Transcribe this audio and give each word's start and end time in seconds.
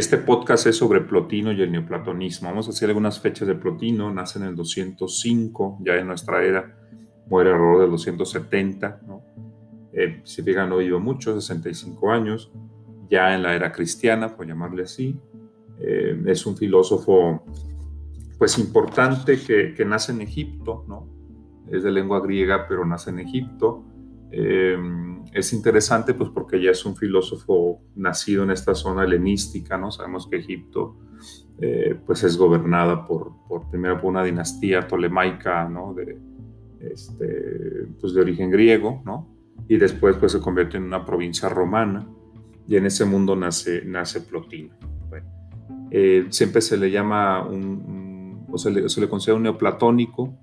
Este 0.00 0.16
podcast 0.16 0.66
es 0.66 0.78
sobre 0.78 1.02
Plotino 1.02 1.52
y 1.52 1.60
el 1.60 1.70
neoplatonismo. 1.70 2.48
Vamos 2.48 2.66
a 2.66 2.70
hacer 2.70 2.88
algunas 2.88 3.20
fechas 3.20 3.46
de 3.46 3.54
Plotino. 3.54 4.10
Nace 4.10 4.38
en 4.38 4.46
el 4.46 4.56
205, 4.56 5.80
ya 5.82 5.96
en 5.96 6.06
nuestra 6.06 6.42
era. 6.42 6.74
Muere 7.28 7.50
alrededor 7.50 7.82
del 7.82 7.90
270. 7.90 9.02
¿no? 9.06 9.22
Eh, 9.92 10.22
si 10.24 10.42
fijan, 10.42 10.70
no 10.70 10.78
vivió 10.78 11.00
mucho, 11.00 11.38
65 11.38 12.12
años. 12.12 12.50
Ya 13.10 13.34
en 13.34 13.42
la 13.42 13.54
era 13.54 13.70
cristiana, 13.72 14.34
por 14.34 14.46
llamarle 14.46 14.84
así. 14.84 15.20
Eh, 15.78 16.18
es 16.24 16.46
un 16.46 16.56
filósofo 16.56 17.44
pues 18.38 18.56
importante 18.56 19.38
que, 19.38 19.74
que, 19.74 19.84
nace 19.84 20.12
en 20.12 20.22
Egipto, 20.22 20.86
¿no? 20.88 21.10
Es 21.70 21.82
de 21.82 21.90
lengua 21.90 22.20
griega, 22.20 22.64
pero 22.66 22.86
nace 22.86 23.10
en 23.10 23.18
Egipto. 23.18 23.84
Eh, 24.32 24.78
es 25.32 25.52
interesante 25.52 26.14
pues 26.14 26.30
porque 26.30 26.60
ya 26.62 26.70
es 26.70 26.84
un 26.84 26.96
filósofo 26.96 27.82
nacido 27.94 28.44
en 28.44 28.50
esta 28.50 28.74
zona 28.74 29.04
helenística, 29.04 29.78
¿no? 29.78 29.90
Sabemos 29.90 30.26
que 30.28 30.36
Egipto 30.36 30.96
eh, 31.60 31.98
pues 32.06 32.24
es 32.24 32.36
gobernada 32.36 33.04
por, 33.04 33.32
por, 33.46 33.68
primero 33.70 34.00
por 34.00 34.10
una 34.10 34.24
dinastía 34.24 34.86
tolemaica, 34.86 35.68
¿no? 35.68 35.94
De, 35.94 36.18
este, 36.80 37.86
pues 38.00 38.14
de 38.14 38.20
origen 38.20 38.50
griego, 38.50 39.02
¿no? 39.04 39.28
Y 39.68 39.76
después 39.76 40.16
pues 40.16 40.32
se 40.32 40.40
convierte 40.40 40.78
en 40.78 40.84
una 40.84 41.04
provincia 41.04 41.48
romana 41.48 42.08
y 42.66 42.76
en 42.76 42.86
ese 42.86 43.04
mundo 43.04 43.36
nace, 43.36 43.84
nace 43.84 44.20
Plotino. 44.22 44.74
Eh, 45.92 46.26
siempre 46.30 46.60
se 46.60 46.76
le 46.76 46.90
llama 46.90 47.44
un, 47.44 48.46
o 48.50 48.56
se 48.56 48.70
le, 48.70 48.88
se 48.88 49.00
le 49.00 49.08
considera 49.08 49.36
un 49.36 49.42
neoplatónico, 49.42 50.38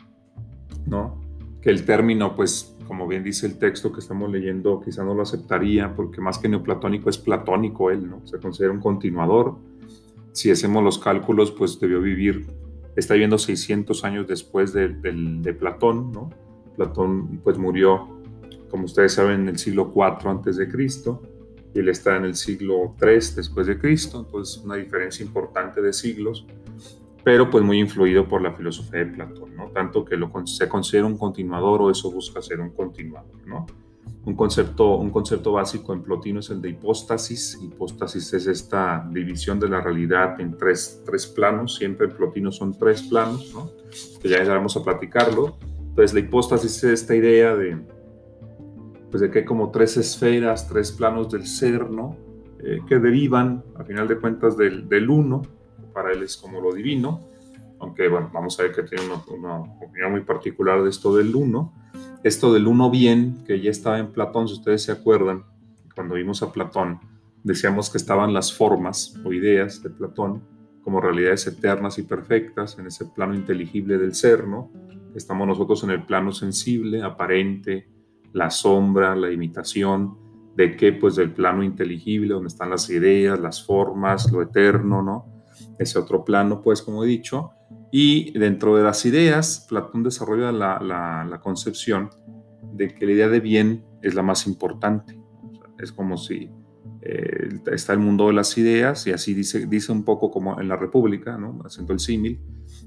¿no? 0.86 1.22
Que 1.62 1.70
el 1.70 1.86
término 1.86 2.36
pues 2.36 2.77
como 2.88 3.08
bien 3.08 3.24
dice 3.24 3.46
el 3.46 3.58
texto 3.58 3.92
que 3.92 4.00
estamos 4.00 4.32
leyendo, 4.32 4.82
quizá 4.82 5.04
no 5.04 5.14
lo 5.14 5.24
aceptaría, 5.24 5.96
porque 5.96 6.22
más 6.22 6.40
que 6.40 6.50
neoplatónico 6.50 7.10
es 7.10 7.18
platónico 7.18 7.92
él, 7.92 8.10
¿no? 8.10 8.26
Se 8.26 8.40
considera 8.40 8.74
un 8.74 8.80
continuador. 8.80 9.56
Si 10.32 10.50
hacemos 10.50 10.84
los 10.84 10.98
cálculos, 10.98 11.52
pues 11.52 11.80
debió 11.80 12.02
vivir, 12.02 12.48
está 12.96 13.14
viviendo 13.14 13.38
600 13.38 14.04
años 14.04 14.28
después 14.28 14.74
de, 14.74 14.90
de, 14.90 15.54
Platón, 15.54 16.12
¿no? 16.12 16.30
Platón 16.76 17.40
pues 17.44 17.58
murió, 17.58 18.08
como 18.70 18.86
ustedes 18.86 19.14
saben, 19.14 19.42
en 19.42 19.50
el 19.50 19.58
siglo 19.58 19.92
IV 19.96 20.30
antes 20.30 20.58
de 20.58 20.68
Cristo, 20.68 21.22
y 21.74 21.80
él 21.80 21.90
está 21.90 22.16
en 22.18 22.26
el 22.26 22.36
siglo 22.36 22.96
III 23.02 23.36
después 23.36 23.68
de 23.68 23.78
Cristo, 23.78 24.20
entonces 24.26 24.64
una 24.64 24.76
diferencia 24.76 25.26
importante 25.26 25.82
de 25.82 25.94
siglos 25.94 26.46
pero 27.28 27.50
pues 27.50 27.62
muy 27.62 27.78
influido 27.78 28.26
por 28.26 28.42
la 28.42 28.54
filosofía 28.54 29.00
de 29.00 29.08
Platón, 29.08 29.54
¿no? 29.54 29.68
Tanto 29.72 30.06
que 30.06 30.16
lo, 30.16 30.32
se 30.46 30.70
considera 30.70 31.06
un 31.06 31.18
continuador 31.18 31.82
o 31.82 31.92
eso 31.92 32.10
busca 32.10 32.42
ser 32.42 32.62
un 32.62 32.70
continuador, 32.70 33.46
¿no? 33.46 33.66
Un 34.24 34.34
concepto, 34.34 34.96
un 34.96 35.10
concepto 35.10 35.52
básico 35.52 35.92
en 35.92 36.04
Plotino 36.04 36.40
es 36.40 36.50
el 36.52 36.62
de 36.62 36.70
hipóstasis. 36.70 37.60
Hipóstasis 37.62 38.34
es 38.34 38.48
esta 38.48 39.06
división 39.12 39.60
de 39.60 39.68
la 39.68 39.82
realidad 39.82 40.40
en 40.40 40.56
tres, 40.56 41.04
tres 41.06 41.28
planos. 41.28 41.76
Siempre 41.76 42.08
en 42.08 42.16
Plotino 42.16 42.50
son 42.50 42.78
tres 42.78 43.02
planos, 43.02 43.54
¿no? 43.54 43.72
Que 44.22 44.30
ya 44.30 44.42
vamos 44.46 44.78
a 44.78 44.84
platicarlo. 44.86 45.58
Entonces 45.82 46.14
la 46.14 46.22
hipóstasis 46.22 46.82
es 46.86 47.02
esta 47.02 47.14
idea 47.14 47.58
de, 47.58 47.78
pues 49.12 49.20
de 49.20 49.30
que 49.30 49.40
hay 49.40 49.46
como 49.46 49.70
tres 49.70 49.98
esferas, 49.98 50.70
tres 50.70 50.94
planos 50.94 51.30
del 51.30 51.46
ser, 51.46 51.90
¿no? 51.90 52.16
Eh, 52.64 52.80
que 52.88 53.00
derivan, 53.00 53.66
a 53.76 53.84
final 53.84 54.08
de 54.08 54.18
cuentas, 54.18 54.56
del, 54.56 54.88
del 54.88 55.10
uno, 55.10 55.42
para 55.98 56.14
él 56.14 56.22
es 56.22 56.38
como 56.38 56.62
lo 56.62 56.76
divino, 56.76 57.22
aunque 57.80 58.08
bueno, 58.08 58.30
vamos 58.32 58.60
a 58.60 58.62
ver 58.62 58.72
que 58.72 58.84
tiene 58.84 59.04
una, 59.36 59.58
opinión 59.58 60.12
muy 60.12 60.22
particular 60.22 60.84
de 60.84 60.92
esto 60.92 61.16
del 61.16 61.36
uno. 61.36 61.74
Esto 62.24 62.54
del 62.54 62.68
uno 62.68 62.92
bien, 62.92 63.44
que 63.48 63.60
ya 63.60 63.72
estaba 63.72 63.98
en 63.98 64.12
Platón, 64.12 64.48
si 64.48 64.54
ustedes 64.54 64.84
se 64.84 64.92
acuerdan, 64.92 65.44
cuando 65.96 66.14
vimos 66.14 66.44
a 66.44 66.52
Platón, 66.52 67.00
decíamos 67.44 67.90
que 67.90 67.98
estaban 67.98 68.32
las 68.32 68.54
formas 68.54 69.16
o 69.26 69.34
ideas 69.34 69.82
de 69.82 69.90
Platón 69.90 70.44
como 70.84 71.02
realidades 71.02 71.48
eternas 71.48 71.98
y 71.98 72.04
perfectas 72.04 72.78
en 72.78 72.86
ese 72.86 73.06
plano 73.06 73.34
inteligible 73.34 73.98
del 73.98 74.14
ser, 74.14 74.48
¿no? 74.48 74.70
Estamos 75.16 75.48
nosotros 75.48 75.84
en 75.84 75.90
el 75.90 76.04
plano 76.04 76.32
sensible, 76.32 77.02
aparente, 77.02 77.90
la 78.34 78.52
sombra, 78.52 79.16
la 79.16 79.32
imitación, 79.32 80.16
de 80.56 80.76
qué, 80.76 80.94
pues 80.94 81.16
del 81.16 81.32
plano 81.32 81.64
inteligible, 81.64 82.36
donde 82.36 82.50
están 82.50 82.70
las 82.70 82.88
ideas, 82.92 83.40
las 83.40 83.66
formas, 83.66 84.32
lo 84.32 84.44
eterno, 84.44 85.02
¿no? 85.02 85.37
Ese 85.80 86.00
otro 86.00 86.24
plano, 86.24 86.62
pues 86.62 86.82
como 86.82 87.04
he 87.04 87.08
dicho, 87.08 87.52
y 87.92 88.38
dentro 88.38 88.76
de 88.76 88.84
las 88.84 89.06
ideas, 89.06 89.66
Platón 89.70 90.04
desarrolla 90.04 90.52
la, 90.52 91.40
concepción 91.42 92.10
de 92.74 92.94
que 92.94 93.06
la 93.06 93.12
idea 93.14 93.30
de 93.30 93.40
bien 93.40 93.86
es 94.02 94.16
la 94.16 94.24
más 94.24 94.48
importante. 94.48 95.20
es 95.80 95.92
como 95.92 96.18
si 96.18 96.50
eh, 97.02 97.50
está 97.72 97.94
el 97.94 98.00
mundo 98.00 98.28
de 98.28 98.34
las 98.34 98.58
ideas, 98.58 99.06
y 99.08 99.12
así 99.12 99.34
dice, 99.34 99.68
dice 99.68 99.92
un 99.92 100.04
poco 100.04 100.32
como 100.32 100.60
en 100.60 100.68
la 100.68 100.76
República, 100.76 101.38
¿no? 101.38 101.62
haciendo 101.64 101.94
el 101.94 102.00
símil, 102.00 102.42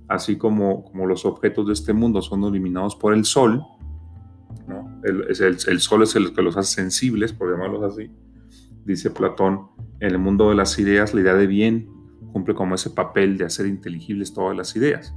así 0.08 0.36
como, 0.36 0.84
como 0.84 1.06
los 1.06 1.24
objetos 1.24 1.66
de 1.66 1.72
este 1.72 1.92
mundo 1.92 2.20
son 2.20 2.44
eliminados 2.44 2.96
por 2.96 3.14
el 3.14 3.24
sol, 3.24 3.62
¿no? 4.68 5.00
el, 5.04 5.22
el, 5.30 5.56
el 5.66 5.80
sol 5.80 6.02
es 6.02 6.16
el 6.16 6.34
que 6.34 6.42
los 6.42 6.56
hace 6.56 6.74
sensibles, 6.82 7.32
por 7.32 7.50
llamarlos 7.50 7.94
así, 7.94 8.10
dice 8.84 9.10
Platón, 9.10 9.68
en 10.00 10.10
el 10.10 10.18
mundo 10.18 10.50
de 10.50 10.56
las 10.56 10.78
ideas 10.78 11.14
la 11.14 11.20
idea 11.20 11.34
de 11.34 11.46
bien 11.46 11.99
cumple 12.32 12.54
como 12.54 12.74
ese 12.74 12.90
papel 12.90 13.36
de 13.38 13.44
hacer 13.44 13.66
inteligibles 13.66 14.32
todas 14.32 14.56
las 14.56 14.74
ideas. 14.76 15.14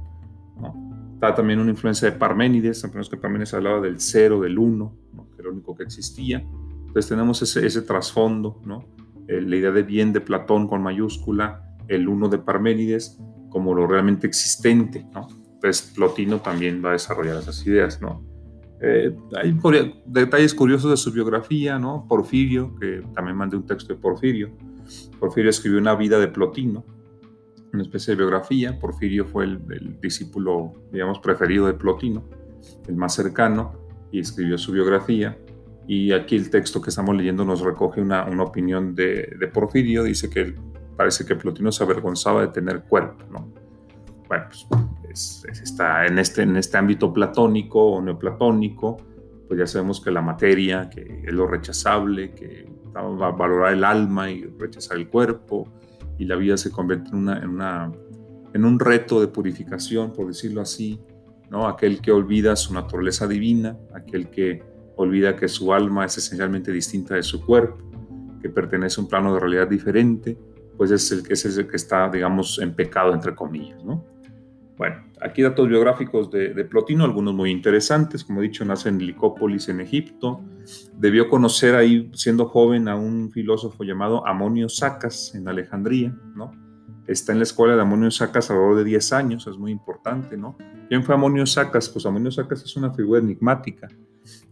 Está 1.14 1.34
también 1.34 1.58
una 1.58 1.70
influencia 1.70 2.10
de 2.10 2.16
Parménides, 2.16 2.80
sabemos 2.80 3.08
que 3.08 3.16
Parménides 3.16 3.54
hablaba 3.54 3.80
del 3.80 4.00
cero, 4.00 4.40
del 4.40 4.58
uno, 4.58 4.96
que 5.34 5.40
era 5.40 5.48
lo 5.48 5.52
único 5.52 5.74
que 5.74 5.84
existía. 5.84 6.44
Entonces 6.86 7.08
tenemos 7.08 7.42
ese, 7.42 7.66
ese 7.66 7.82
trasfondo, 7.82 8.60
¿no? 8.64 8.84
Eh, 9.26 9.40
la 9.40 9.56
idea 9.56 9.70
de 9.70 9.82
bien 9.82 10.12
de 10.12 10.20
Platón 10.20 10.68
con 10.68 10.82
mayúscula, 10.82 11.62
el 11.88 12.08
uno 12.08 12.28
de 12.28 12.38
Parménides 12.38 13.18
como 13.48 13.74
lo 13.74 13.86
realmente 13.86 14.26
existente. 14.26 15.06
¿no? 15.14 15.28
Entonces 15.54 15.92
Plotino 15.94 16.40
también 16.40 16.82
va 16.84 16.90
a 16.90 16.92
desarrollar 16.92 17.38
esas 17.38 17.66
ideas. 17.66 18.02
¿no? 18.02 18.22
Eh, 18.82 19.16
hay 19.36 19.58
detalles 20.06 20.52
curiosos 20.52 20.90
de 20.90 20.96
su 20.96 21.10
biografía, 21.12 21.78
¿no? 21.78 22.06
Porfirio, 22.06 22.74
que 22.76 23.02
también 23.14 23.36
mandé 23.36 23.56
un 23.56 23.64
texto 23.64 23.94
de 23.94 24.00
Porfirio. 24.00 24.50
Porfirio 25.18 25.48
escribió 25.48 25.78
una 25.78 25.94
vida 25.94 26.18
de 26.18 26.28
Plotino, 26.28 26.84
una 27.74 27.82
especie 27.82 28.12
de 28.12 28.18
biografía. 28.18 28.78
Porfirio 28.78 29.26
fue 29.26 29.44
el, 29.44 29.98
discípulo, 30.00 30.72
digamos, 30.92 31.18
preferido 31.18 31.66
de 31.66 31.74
Plotino, 31.74 32.24
el 32.88 32.96
más 32.96 33.14
cercano, 33.14 33.72
y 34.10 34.20
escribió 34.20 34.56
su 34.58 34.72
biografía. 34.72 35.36
Y 35.86 36.12
aquí 36.12 36.36
el 36.36 36.50
texto 36.50 36.80
que 36.80 36.90
estamos 36.90 37.14
leyendo 37.14 37.44
nos 37.44 37.60
recoge 37.60 38.00
una, 38.00 38.24
opinión 38.42 38.94
de, 38.94 39.36
de, 39.38 39.48
Porfirio. 39.48 40.04
Dice 40.04 40.30
que 40.30 40.54
parece 40.96 41.26
que 41.26 41.36
Plotino 41.36 41.70
se 41.72 41.84
avergonzaba 41.84 42.40
de 42.40 42.48
tener 42.48 42.84
cuerpo, 42.84 43.24
¿no? 43.30 43.52
Bueno, 44.26 44.46
pues 45.02 45.44
está 45.62 46.06
en 46.06 46.18
este, 46.18 46.42
en 46.42 46.56
este 46.56 46.76
ámbito 46.76 47.12
platónico 47.12 47.92
o 47.92 48.02
neoplatónico, 48.02 48.96
pues 49.46 49.58
ya 49.58 49.66
sabemos 49.66 50.00
que 50.00 50.10
la 50.10 50.22
materia, 50.22 50.88
que 50.90 51.22
es 51.24 51.32
lo 51.32 51.46
rechazable, 51.46 52.32
que 52.32 52.66
va 52.96 53.28
a 53.28 53.30
valorar 53.30 53.72
el 53.72 53.84
alma 53.84 54.30
y 54.30 54.44
rechazar 54.58 54.96
el 54.96 55.08
cuerpo, 55.08 55.68
y 56.18 56.24
la 56.24 56.36
vida 56.36 56.56
se 56.56 56.70
convierte 56.70 57.10
en, 57.10 57.16
una, 57.16 57.92
en, 58.52 58.64
un 58.64 58.78
reto 58.78 59.20
de 59.20 59.28
purificación, 59.28 60.12
por 60.12 60.28
decirlo 60.28 60.60
así, 60.60 61.00
¿no? 61.50 61.66
Aquel 61.66 62.00
que 62.00 62.12
olvida 62.12 62.56
su 62.56 62.72
naturaleza 62.72 63.26
divina, 63.26 63.76
aquel 63.94 64.30
que 64.30 64.62
olvida 64.96 65.36
que 65.36 65.48
su 65.48 65.72
alma 65.72 66.04
es 66.04 66.16
esencialmente 66.18 66.72
distinta 66.72 67.14
de 67.14 67.22
su 67.22 67.44
cuerpo, 67.44 67.78
que 68.40 68.48
pertenece 68.48 69.00
a 69.00 69.04
un 69.04 69.08
plano 69.08 69.34
de 69.34 69.40
realidad 69.40 69.68
diferente, 69.68 70.38
pues 70.76 70.90
es 70.90 71.10
el, 71.12 71.22
es 71.30 71.44
el 71.44 71.66
que 71.66 71.76
está, 71.76 72.08
digamos, 72.08 72.58
en 72.60 72.74
pecado, 72.74 73.12
entre 73.12 73.34
comillas, 73.34 73.82
¿no? 73.84 74.13
Bueno, 74.76 74.96
aquí 75.20 75.42
datos 75.42 75.68
biográficos 75.68 76.30
de, 76.30 76.64
Plotino, 76.64 77.04
algunos 77.04 77.34
muy 77.34 77.50
interesantes. 77.50 78.24
Como 78.24 78.40
he 78.40 78.44
dicho, 78.44 78.64
nace 78.64 78.88
en 78.88 78.98
Licópolis, 78.98 79.68
en 79.68 79.80
Egipto. 79.80 80.40
Debió 80.98 81.28
conocer 81.28 81.76
ahí, 81.76 82.10
siendo 82.14 82.46
joven, 82.46 82.88
a 82.88 82.96
un 82.96 83.30
filósofo 83.30 83.84
llamado 83.84 84.26
Amonio 84.26 84.68
Sacas 84.68 85.34
en 85.34 85.48
Alejandría, 85.48 86.14
¿no? 86.34 86.52
Está 87.06 87.32
en 87.32 87.38
la 87.38 87.44
escuela 87.44 87.76
de 87.76 87.82
Amonio 87.82 88.10
Sacas 88.10 88.50
alrededor 88.50 88.78
de 88.78 88.84
10 88.84 89.12
años, 89.12 89.46
es 89.46 89.58
muy 89.58 89.70
importante, 89.70 90.36
¿no? 90.36 90.56
¿Quién 90.88 91.04
fue 91.04 91.14
Amonio 91.14 91.44
Sacas? 91.46 91.88
Pues 91.88 92.06
Amonio 92.06 92.30
Sacas 92.30 92.62
es 92.64 92.76
una 92.76 92.92
figura 92.92 93.20
enigmática. 93.20 93.88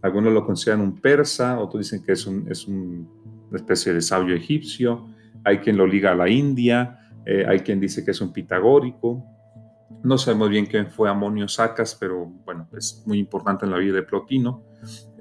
Algunos 0.01 0.31
lo 0.31 0.45
consideran 0.45 0.81
un 0.81 0.95
persa, 0.95 1.59
otros 1.59 1.83
dicen 1.83 2.03
que 2.03 2.11
es, 2.11 2.27
un, 2.27 2.45
es 2.49 2.67
un, 2.67 3.09
una 3.49 3.57
especie 3.57 3.93
de 3.93 4.01
sabio 4.01 4.35
egipcio. 4.35 5.07
Hay 5.43 5.57
quien 5.57 5.77
lo 5.77 5.87
liga 5.87 6.11
a 6.11 6.15
la 6.15 6.29
India, 6.29 6.99
eh, 7.25 7.45
hay 7.47 7.59
quien 7.59 7.79
dice 7.79 8.05
que 8.05 8.11
es 8.11 8.21
un 8.21 8.31
pitagórico, 8.31 9.25
no 10.03 10.17
sabemos 10.17 10.49
bien 10.49 10.65
quién 10.65 10.91
fue 10.91 11.09
Amonio 11.09 11.47
Sacas, 11.47 11.95
pero 11.99 12.25
bueno, 12.25 12.67
es 12.77 13.03
muy 13.05 13.19
importante 13.19 13.65
en 13.65 13.71
la 13.71 13.77
vida 13.77 13.95
de 13.95 14.03
Plotino. 14.03 14.63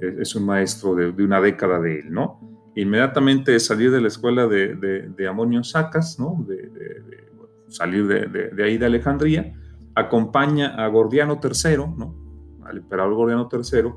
Es 0.01 0.35
un 0.35 0.47
maestro 0.47 0.95
de, 0.95 1.11
una 1.23 1.41
década 1.41 1.79
de 1.81 2.01
él, 2.01 2.13
¿no? 2.13 2.41
Inmediatamente 2.75 3.59
salir 3.61 3.91
de 3.91 4.01
la 4.01 4.09
escuela 4.09 4.47
de, 4.47 5.27
Amonio 5.29 5.63
Sacas, 5.63 6.19
¿no? 6.19 6.45
Salir 7.69 8.07
de, 8.07 8.63
ahí 8.65 8.79
de 8.79 8.87
Alejandría, 8.87 9.55
acompaña 9.95 10.75
a 10.75 10.89
Gordiano 10.89 11.39
III, 11.43 11.77
¿no? 11.97 12.17
Al 12.65 12.79
emperador 12.79 13.15
Gordiano 13.15 13.49
III, 13.53 13.93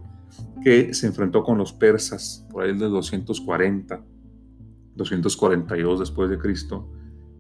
que 0.64 0.94
se 0.94 1.08
enfrentó 1.08 1.44
con 1.44 1.58
los 1.58 1.74
persas 1.74 2.48
por 2.52 2.64
ahí 2.64 2.78
del 2.78 2.92
240, 2.92 4.04
242 4.96 6.00
después 6.00 6.30
de 6.30 6.38
Cristo, 6.38 6.92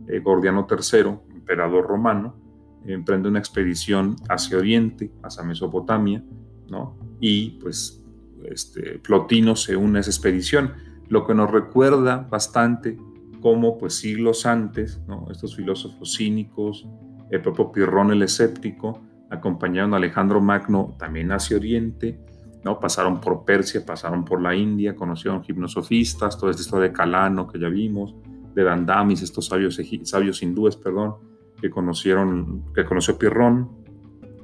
eh, 0.07 0.19
Gordiano 0.19 0.67
III, 0.69 1.35
emperador 1.35 1.87
romano, 1.87 2.44
emprende 2.93 3.29
una 3.29 3.39
expedición 3.39 4.15
hacia 4.29 4.57
Oriente, 4.57 5.11
hacia 5.23 5.43
Mesopotamia, 5.43 6.23
¿no? 6.69 6.97
Y 7.19 7.51
pues 7.61 8.03
este, 8.43 8.99
Plotino 8.99 9.55
se 9.55 9.75
une 9.75 9.99
a 9.99 10.01
esa 10.01 10.11
expedición, 10.11 10.73
lo 11.07 11.25
que 11.25 11.33
nos 11.33 11.51
recuerda 11.51 12.27
bastante 12.29 12.97
cómo 13.41 13.77
pues 13.77 13.95
siglos 13.95 14.45
antes, 14.45 15.01
¿no? 15.07 15.27
estos 15.31 15.55
filósofos 15.55 16.15
cínicos, 16.15 16.87
el 17.29 17.41
propio 17.41 17.71
Pirrón 17.71 18.11
el 18.11 18.23
escéptico, 18.23 19.01
acompañaron 19.29 19.93
a 19.93 19.97
Alejandro 19.97 20.41
Magno 20.41 20.95
también 20.97 21.31
hacia 21.31 21.57
Oriente, 21.57 22.19
¿no? 22.63 22.79
pasaron 22.79 23.21
por 23.21 23.45
Persia, 23.45 23.85
pasaron 23.85 24.25
por 24.25 24.41
la 24.41 24.55
India, 24.55 24.95
conocieron 24.95 25.43
gimnosofistas, 25.43 26.37
toda 26.37 26.51
esta 26.51 26.63
historia 26.63 26.87
de 26.89 26.93
Calano 26.93 27.47
que 27.47 27.59
ya 27.59 27.69
vimos, 27.69 28.15
de 28.55 28.63
Dandamis, 28.63 29.21
estos 29.21 29.45
sabios, 29.45 29.79
sabios 30.03 30.41
hindúes, 30.41 30.75
perdón, 30.75 31.15
que 31.59 31.69
conocieron, 31.69 32.65
que 32.73 32.85
conoció 32.85 33.17
Pirrón, 33.17 33.69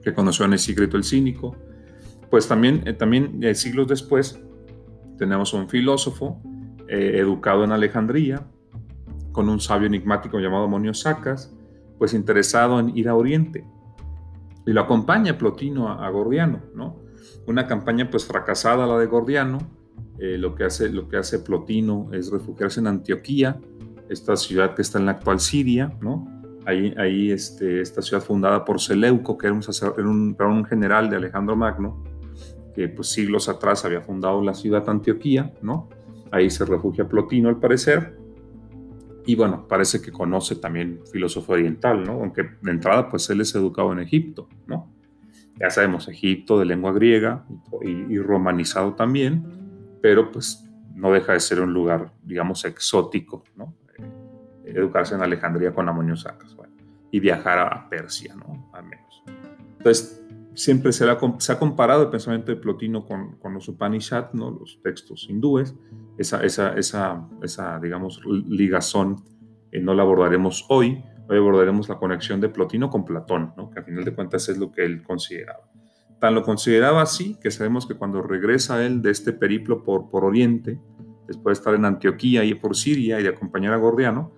que 0.04 0.14
conoció 0.14 0.46
a 0.46 0.48
Nesícreto 0.48 0.98
el 0.98 1.04
cínico. 1.04 1.56
Pues 2.30 2.48
también, 2.48 2.84
eh, 2.86 2.94
también 2.94 3.44
eh, 3.44 3.56
siglos 3.56 3.88
después 3.88 4.40
tenemos 5.18 5.54
un 5.54 5.70
filósofo 5.70 6.42
eh, 6.88 7.20
educado 7.20 7.64
en 7.64 7.72
Alejandría, 7.72 8.48
con 9.32 9.50
un 9.50 9.60
sabio 9.60 9.88
enigmático 9.88 10.40
llamado 10.40 10.68
Monio 10.68 10.94
Sacas, 10.94 11.56
pues 11.98 12.14
interesado 12.14 12.80
en 12.80 12.98
ir 12.98 13.08
a 13.08 13.16
Oriente. 13.16 13.64
Y 14.66 14.72
lo 14.74 14.82
acompaña 14.82 15.38
Plotino 15.38 15.90
a, 15.90 16.10
Gordiano, 16.10 16.62
¿no? 16.74 16.98
Una 17.48 17.68
campaña 17.68 18.10
pues 18.10 18.26
fracasada 18.26 18.86
la 18.88 18.98
de 18.98 19.06
Gordiano, 19.06 19.60
eh, 20.18 20.38
lo, 20.38 20.56
que 20.56 20.64
hace, 20.64 20.90
lo 20.90 21.08
que 21.08 21.18
hace 21.18 21.40
Plotino 21.40 22.10
es 22.12 22.32
refugiarse 22.32 22.80
en 22.80 22.88
Antioquía, 22.88 23.60
esta 24.10 24.36
ciudad 24.36 24.76
que 24.76 24.82
está 24.82 25.00
en 25.00 25.06
la 25.06 25.12
actual 25.12 25.40
Siria, 25.40 25.94
¿no? 26.02 26.41
Ahí, 26.66 26.94
ahí 26.98 27.32
este, 27.32 27.82
esta 27.82 28.02
ciudad 28.02 28.24
fundada 28.24 28.64
por 28.64 28.80
Seleuco, 28.80 29.38
que 29.38 29.48
era 29.48 29.56
un, 29.56 30.36
era 30.38 30.48
un, 30.48 30.66
general 30.66 31.10
de 31.10 31.16
Alejandro 31.18 31.56
Magno, 31.56 32.04
que 32.76 32.88
pues 32.88 33.10
siglos 33.10 33.50
atrás 33.50 33.84
había 33.84 34.02
fundado 34.02 34.42
la 34.44 34.54
ciudad 34.54 34.88
Antioquía, 34.88 35.54
¿no? 35.62 35.90
Ahí 36.30 36.50
se 36.50 36.64
refugia 36.66 37.08
Plotino 37.08 37.50
al 37.50 37.60
parecer, 37.60 38.16
y 39.26 39.36
bueno, 39.36 39.68
parece 39.68 40.02
que 40.02 40.12
conoce 40.12 40.56
también 40.56 41.02
filosofía 41.12 41.56
oriental, 41.56 42.04
¿no? 42.04 42.14
Aunque 42.14 42.44
de 42.62 42.72
entrada, 42.72 43.10
pues 43.10 43.30
él 43.30 43.42
es 43.42 43.54
educado 43.54 43.92
en 43.94 44.00
Egipto, 44.00 44.48
¿no? 44.66 44.92
Ya 45.60 45.70
sabemos, 45.70 46.08
Egipto 46.08 46.58
de 46.58 46.66
lengua 46.66 46.92
griega 46.92 47.46
y, 47.84 48.18
romanizado 48.18 48.96
también, 48.96 49.44
pero 50.02 50.32
pues 50.32 50.68
no 50.96 51.12
deja 51.12 51.34
de 51.34 51.40
ser 51.40 51.62
un 51.62 51.72
lugar, 51.72 52.12
digamos, 52.24 52.66
exótico, 52.66 53.44
¿no? 53.56 53.76
Educarse 54.76 55.16
en 55.16 55.22
Alejandría 55.22 55.74
con 55.74 55.88
Amonio 55.88 56.16
Sacas, 56.16 56.56
bueno, 56.56 56.74
y 57.12 57.20
viajar 57.20 57.60
a 57.60 57.90
Persia, 57.90 58.36
¿no? 58.36 58.70
Al 58.74 58.86
menos. 58.86 59.24
Entonces, 59.78 60.24
siempre 60.54 60.92
se, 60.92 61.10
ha, 61.10 61.18
comparado 61.60 62.04
el 62.04 62.10
pensamiento 62.10 62.52
de 62.52 62.58
Plotino 62.58 63.06
con, 63.06 63.38
con 63.38 63.54
los 63.54 63.68
Upanishads, 63.68 64.34
¿no? 64.34 64.52
Los 64.52 64.80
textos 64.84 65.28
hindúes, 65.30 65.76
esa, 66.18 66.44
esa, 66.44 66.74
esa, 66.76 67.28
esa 67.42 67.80
digamos, 67.80 68.22
ligazón 68.26 69.24
eh, 69.72 69.80
no 69.80 69.94
la 69.94 70.04
abordaremos 70.04 70.66
hoy. 70.70 71.04
Hoy 71.30 71.38
abordaremos 71.38 71.88
la 71.88 71.98
conexión 71.98 72.42
de 72.42 72.50
Plotino 72.50 72.90
con 72.90 73.06
Platón, 73.06 73.54
¿no? 73.56 73.70
que 73.70 73.80
al 73.80 73.86
final 73.86 74.04
de 74.04 74.14
cuentas 74.14 74.50
es 74.50 74.58
lo 74.58 74.72
que 74.72 74.84
él 74.84 75.02
consideraba. 75.02 75.70
Tan 76.20 76.36
lo 76.36 76.44
consideraba 76.44 77.02
así 77.02 77.38
que 77.42 77.50
sabemos 77.52 77.88
que 77.88 77.96
cuando 77.96 78.22
regresa 78.22 78.86
él 78.86 79.02
de 79.02 79.12
este 79.12 79.32
periplo 79.32 79.84
por, 79.84 80.10
por 80.10 80.26
Oriente, 80.26 80.80
después 81.28 81.58
de 81.58 81.62
estar 81.62 81.74
en 81.74 81.86
Antioquía 81.86 82.44
y 82.44 82.54
por 82.54 82.76
Siria 82.76 83.20
y 83.20 83.24
de 83.24 83.30
acompañar 83.30 83.74
a 83.74 83.78
Gordiano, 83.78 84.34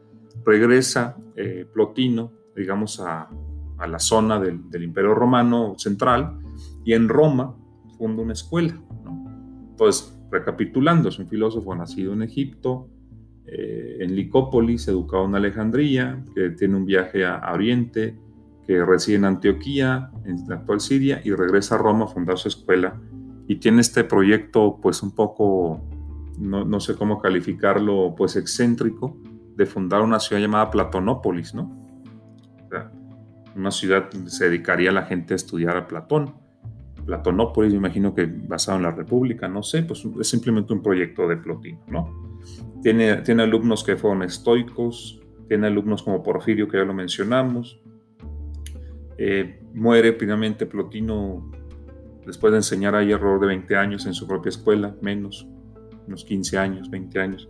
regresa 0.46 1.18
eh, 1.36 1.66
Plotino, 1.72 2.32
digamos, 2.56 3.00
a, 3.00 3.30
a 3.78 3.88
la 3.88 4.00
zona 4.00 4.40
del, 4.40 4.84
Imperio 4.84 5.14
Romano 5.14 5.76
central 5.78 6.40
y 6.84 6.94
en 6.94 7.10
Roma 7.10 7.56
funda 7.98 8.22
una 8.22 8.34
escuela. 8.34 8.80
¿no? 9.04 9.26
Entonces, 9.72 10.14
Recapitulando, 10.34 11.10
es 11.10 11.20
un 11.20 11.28
filósofo 11.28 11.76
nacido 11.76 12.12
en 12.14 12.24
Egipto, 12.24 12.90
eh, 13.46 13.98
en 14.00 14.16
Licópolis, 14.16 14.88
educado 14.88 15.26
en 15.26 15.36
Alejandría, 15.36 16.26
que 16.34 16.50
tiene 16.50 16.76
un 16.76 16.86
viaje 16.86 17.24
a, 17.24 17.52
Oriente, 17.54 18.18
que 18.66 18.84
reside 18.84 19.18
en 19.18 19.26
Antioquía, 19.26 20.10
en 20.26 20.38
la 20.50 20.56
actual 20.56 20.82
Siria, 20.82 21.22
y 21.24 21.34
regresa 21.34 21.76
a 21.76 21.78
Roma 21.78 22.06
a 22.06 22.08
fundar 22.08 22.40
su 22.40 22.48
escuela. 22.48 23.00
Y 23.48 23.58
tiene 23.58 23.82
este 23.82 24.04
proyecto, 24.04 24.80
pues 24.82 25.04
un 25.04 25.12
poco, 25.12 25.82
no, 26.40 26.80
sé 26.80 26.96
cómo 26.96 27.22
calificarlo, 27.22 28.16
pues 28.18 28.36
excéntrico, 28.36 29.16
de 29.56 29.66
fundar 29.66 30.02
una 30.02 30.20
ciudad 30.20 30.42
llamada 30.42 30.70
Platonópolis, 30.72 31.54
¿no? 31.54 31.84
una 33.56 33.72
ciudad 33.72 34.10
donde 34.12 34.32
se 34.32 34.46
dedicaría 34.46 34.92
la 34.92 35.04
gente 35.04 35.34
a 35.34 35.36
estudiar 35.36 35.78
a 35.78 35.88
Platón. 35.88 36.34
Platonópolis, 37.06 37.72
me 37.72 37.78
imagino 37.78 38.16
que 38.16 38.26
basado 38.26 38.78
en 38.78 38.84
la 38.84 38.92
República, 38.92 39.48
no 39.48 39.62
sé, 39.62 39.84
pues 39.84 40.04
es 40.20 40.28
simplemente 40.28 40.74
un 40.74 40.82
proyecto 40.82 41.28
de 41.28 41.38
Plotino, 41.38 41.80
¿no? 41.88 42.40
Tiene, 42.82 43.18
tiene 43.18 43.44
alumnos 43.44 43.84
que 43.84 43.96
fueron 43.96 44.24
estoicos, 44.24 45.22
tiene 45.48 45.68
alumnos 45.68 46.02
como 46.02 46.24
Porfirio, 46.24 46.68
que 46.68 46.78
ya 46.78 46.84
lo 46.84 46.94
mencionamos. 46.94 47.80
Eh, 49.18 49.62
muere 49.74 50.14
finalmente 50.14 50.66
Plotino 50.66 51.52
después 52.26 52.52
de 52.52 52.58
enseñar 52.58 52.96
ahí 52.96 53.12
alrededor 53.12 53.42
de 53.42 53.48
20 53.48 53.76
años 53.76 54.06
en 54.06 54.14
su 54.14 54.28
propia 54.28 54.50
escuela, 54.50 54.96
menos, 55.02 55.48
unos 56.08 56.24
15 56.24 56.58
años, 56.58 56.90
20 56.90 57.20
años, 57.20 57.50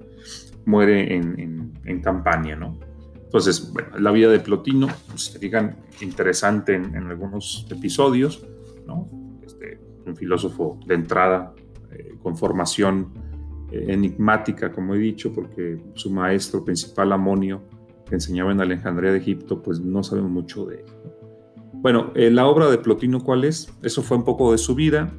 muere 0.65 1.15
en, 1.15 1.39
en, 1.39 1.62
Campania, 2.01 2.56
¿no? 2.56 2.77
Entonces, 3.15 3.71
bueno, 3.74 3.97
la 3.97 4.12
vida 4.12 4.30
de 4.30 4.39
Plotino, 4.39 4.88
pues, 5.09 5.25
se 5.25 5.39
digan, 5.39 5.77
interesante 6.01 6.75
en, 6.75 6.95
en 6.95 7.07
algunos 7.07 7.65
episodios, 7.71 8.45
¿no? 8.85 9.07
un 10.06 10.15
filósofo 10.15 10.80
de 10.85 10.95
entrada 10.95 11.53
eh, 11.91 12.15
con 12.21 12.35
formación 12.35 13.12
eh, 13.71 13.85
enigmática, 13.89 14.71
como 14.71 14.95
he 14.95 14.97
dicho, 14.97 15.33
porque 15.33 15.80
su 15.95 16.12
maestro 16.12 16.63
principal, 16.63 17.12
Amonio, 17.12 17.62
que 18.07 18.15
enseñaba 18.15 18.51
en 18.51 18.62
Alejandría 18.62 19.12
de 19.12 19.19
Egipto, 19.19 19.62
pues 19.62 19.79
no 19.79 20.03
sabemos 20.03 20.31
mucho 20.31 20.65
de 20.65 20.77
él. 20.77 20.86
Bueno, 21.74 22.12
eh, 22.15 22.29
la 22.29 22.48
obra 22.48 22.69
de 22.69 22.77
Plotino, 22.77 23.24
¿cuál 23.24 23.43
es? 23.43 23.74
Eso 23.81 24.01
fue 24.01 24.17
un 24.17 24.24
poco 24.24 24.51
de 24.51 24.57
su 24.57 24.75
vida. 24.75 25.13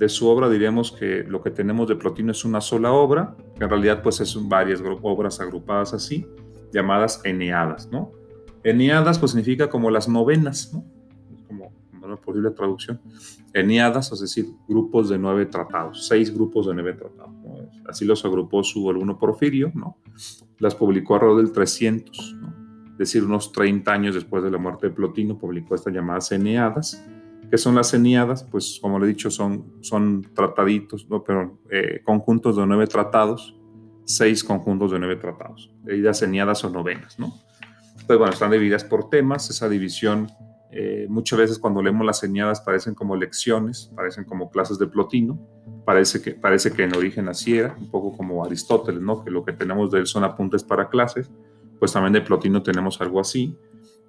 De 0.00 0.08
su 0.08 0.26
obra 0.26 0.48
diríamos 0.48 0.90
que 0.90 1.22
lo 1.22 1.42
que 1.42 1.50
tenemos 1.50 1.86
de 1.86 1.94
Plotino 1.94 2.32
es 2.32 2.44
una 2.44 2.60
sola 2.60 2.90
obra, 2.90 3.36
que 3.56 3.64
en 3.64 3.70
realidad 3.70 4.02
pues 4.02 4.16
son 4.16 4.48
varias 4.48 4.82
obras 5.02 5.38
agrupadas 5.40 5.94
así, 5.94 6.26
llamadas 6.72 7.20
Eneadas, 7.24 7.88
¿no? 7.92 8.10
Eneadas 8.64 9.18
pues 9.18 9.30
significa 9.32 9.70
como 9.70 9.90
las 9.90 10.08
novenas, 10.08 10.72
¿no? 10.74 10.84
posible 12.16 12.50
traducción, 12.50 13.00
eniadas, 13.52 14.12
es 14.12 14.20
decir, 14.20 14.46
grupos 14.68 15.08
de 15.08 15.18
nueve 15.18 15.46
tratados, 15.46 16.06
seis 16.06 16.32
grupos 16.32 16.66
de 16.66 16.74
nueve 16.74 16.94
tratados. 16.94 17.34
Así 17.86 18.04
los 18.04 18.24
agrupó 18.24 18.62
su 18.62 18.88
alumno 18.88 19.18
Porfirio, 19.18 19.72
¿no? 19.74 19.96
Las 20.58 20.74
publicó 20.74 21.14
alrededor 21.14 21.42
del 21.42 21.52
300, 21.52 22.36
es 22.92 22.98
decir, 22.98 23.24
unos 23.24 23.52
30 23.52 23.92
años 23.92 24.14
después 24.14 24.42
de 24.42 24.50
la 24.50 24.58
muerte 24.58 24.88
de 24.88 24.94
Plotino, 24.94 25.38
publicó 25.38 25.74
estas 25.74 25.92
llamadas 25.92 26.30
Eneadas. 26.32 27.04
¿Qué 27.50 27.58
son 27.58 27.74
las 27.74 27.92
Eneadas? 27.94 28.44
Pues, 28.44 28.78
como 28.80 28.98
le 28.98 29.06
he 29.06 29.08
dicho, 29.08 29.30
son, 29.30 29.74
son 29.80 30.22
trataditos, 30.34 31.08
no, 31.08 31.24
pero 31.24 31.58
eh, 31.70 32.00
conjuntos 32.04 32.56
de 32.56 32.66
nueve 32.66 32.86
tratados, 32.86 33.58
seis 34.04 34.44
conjuntos 34.44 34.92
de 34.92 34.98
nueve 34.98 35.16
tratados. 35.16 35.74
Divididas 35.82 36.22
Eneadas 36.22 36.64
o 36.64 36.70
novenas, 36.70 37.18
¿no? 37.18 37.34
Entonces, 37.92 38.18
bueno, 38.18 38.32
están 38.32 38.50
divididas 38.50 38.84
por 38.84 39.10
temas, 39.10 39.50
esa 39.50 39.68
división 39.68 40.28
eh, 40.72 41.06
muchas 41.08 41.38
veces 41.38 41.58
cuando 41.58 41.82
leemos 41.82 42.06
las 42.06 42.20
señadas 42.20 42.60
parecen 42.60 42.94
como 42.94 43.16
lecciones, 43.16 43.90
parecen 43.96 44.24
como 44.24 44.50
clases 44.50 44.78
de 44.78 44.86
Plotino, 44.86 45.38
parece 45.84 46.22
que, 46.22 46.32
parece 46.32 46.72
que 46.72 46.84
en 46.84 46.94
origen 46.94 47.28
así 47.28 47.58
era, 47.58 47.74
un 47.76 47.90
poco 47.90 48.16
como 48.16 48.44
Aristóteles, 48.44 49.02
¿no? 49.02 49.24
que 49.24 49.32
lo 49.32 49.44
que 49.44 49.52
tenemos 49.52 49.90
de 49.90 49.98
él 49.98 50.06
son 50.06 50.22
apuntes 50.22 50.62
para 50.62 50.88
clases, 50.88 51.28
pues 51.80 51.92
también 51.92 52.12
de 52.12 52.20
Plotino 52.20 52.62
tenemos 52.62 53.00
algo 53.00 53.18
así, 53.18 53.56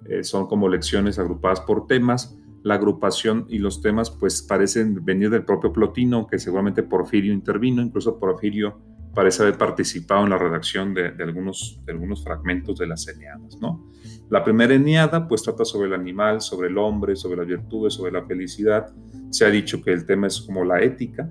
eh, 0.08 0.22
son 0.22 0.46
como 0.46 0.68
lecciones 0.68 1.18
agrupadas 1.18 1.60
por 1.60 1.88
temas, 1.88 2.38
la 2.62 2.74
agrupación 2.74 3.46
y 3.48 3.58
los 3.58 3.80
temas 3.80 4.10
pues 4.10 4.42
parecen 4.42 5.04
venir 5.04 5.30
del 5.30 5.44
propio 5.44 5.72
Plotino, 5.72 6.18
aunque 6.18 6.38
seguramente 6.38 6.82
Porfirio 6.82 7.32
intervino, 7.32 7.82
incluso 7.82 8.18
Porfirio 8.18 8.78
parece 9.14 9.42
haber 9.42 9.58
participado 9.58 10.24
en 10.24 10.30
la 10.30 10.38
redacción 10.38 10.94
de, 10.94 11.08
algunos, 11.22 11.80
de 11.84 11.92
algunos 11.92 12.24
fragmentos 12.24 12.78
de 12.78 12.86
las 12.86 13.06
Eneadas, 13.08 13.58
¿no? 13.60 13.86
La 14.30 14.42
primera 14.42 14.74
Eneada 14.74 15.28
pues 15.28 15.42
trata 15.42 15.64
sobre 15.64 15.88
el 15.88 15.94
animal, 15.94 16.40
sobre 16.40 16.68
el 16.68 16.78
hombre, 16.78 17.16
sobre 17.16 17.36
las 17.36 17.46
virtudes, 17.46 17.94
sobre 17.94 18.12
la 18.12 18.24
felicidad. 18.24 18.90
Se 19.30 19.44
ha 19.44 19.50
dicho 19.50 19.82
que 19.82 19.92
el 19.92 20.06
tema 20.06 20.28
es 20.28 20.40
como 20.40 20.64
la 20.64 20.80
ética, 20.82 21.30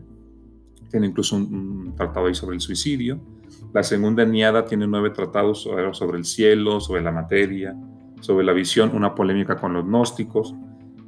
tiene 0.91 1.07
incluso 1.07 1.37
un, 1.37 1.95
tratado 1.95 2.27
ahí 2.27 2.35
sobre 2.35 2.55
el 2.55 2.61
suicidio. 2.61 3.19
La 3.73 3.81
segunda 3.81 4.23
Eneada 4.23 4.65
tiene 4.65 4.85
nueve 4.85 5.09
tratados 5.09 5.63
sobre 5.63 6.17
el 6.17 6.25
cielo, 6.25 6.79
sobre 6.79 7.01
la 7.01 7.11
materia, 7.11 7.75
sobre 8.19 8.45
la 8.45 8.53
visión, 8.53 8.91
una 8.93 9.15
polémica 9.15 9.55
con 9.55 9.73
los 9.73 9.85
gnósticos. 9.85 10.53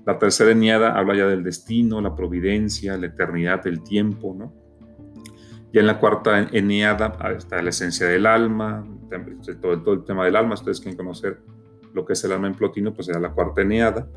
La 0.06 0.20
tercera 0.20 0.52
Eneada 0.52 0.98
habla 0.98 1.16
ya 1.16 1.28
del 1.28 1.44
destino, 1.44 2.02
la 2.02 2.16
providencia, 2.16 2.98
la 2.98 3.08
eternidad, 3.08 3.66
el 3.68 3.82
tiempo, 3.84 4.36
¿no? 4.38 4.54
Y 5.74 5.80
en 5.80 5.88
la 5.88 6.00
cuarta 6.00 6.50
eneada 6.52 7.18
está 7.36 7.60
la 7.64 7.72
esencia 7.72 8.06
del 8.06 8.28
alma, 8.28 8.86
todo, 9.60 9.82
todo 9.82 9.96
el 9.96 10.04
tema 10.04 10.24
del 10.24 10.36
alma. 10.36 10.54
Ustedes 10.54 10.80
quieren 10.80 10.96
conocer 10.96 11.42
lo 11.96 12.06
que 12.06 12.14
es 12.14 12.24
el 12.24 12.32
alma 12.32 12.46
en 12.46 12.54
Plotino, 12.54 12.94
pues 12.94 13.08
será 13.08 13.20
la 13.20 13.32
cuarta 13.32 13.64
eneada. 13.64 14.08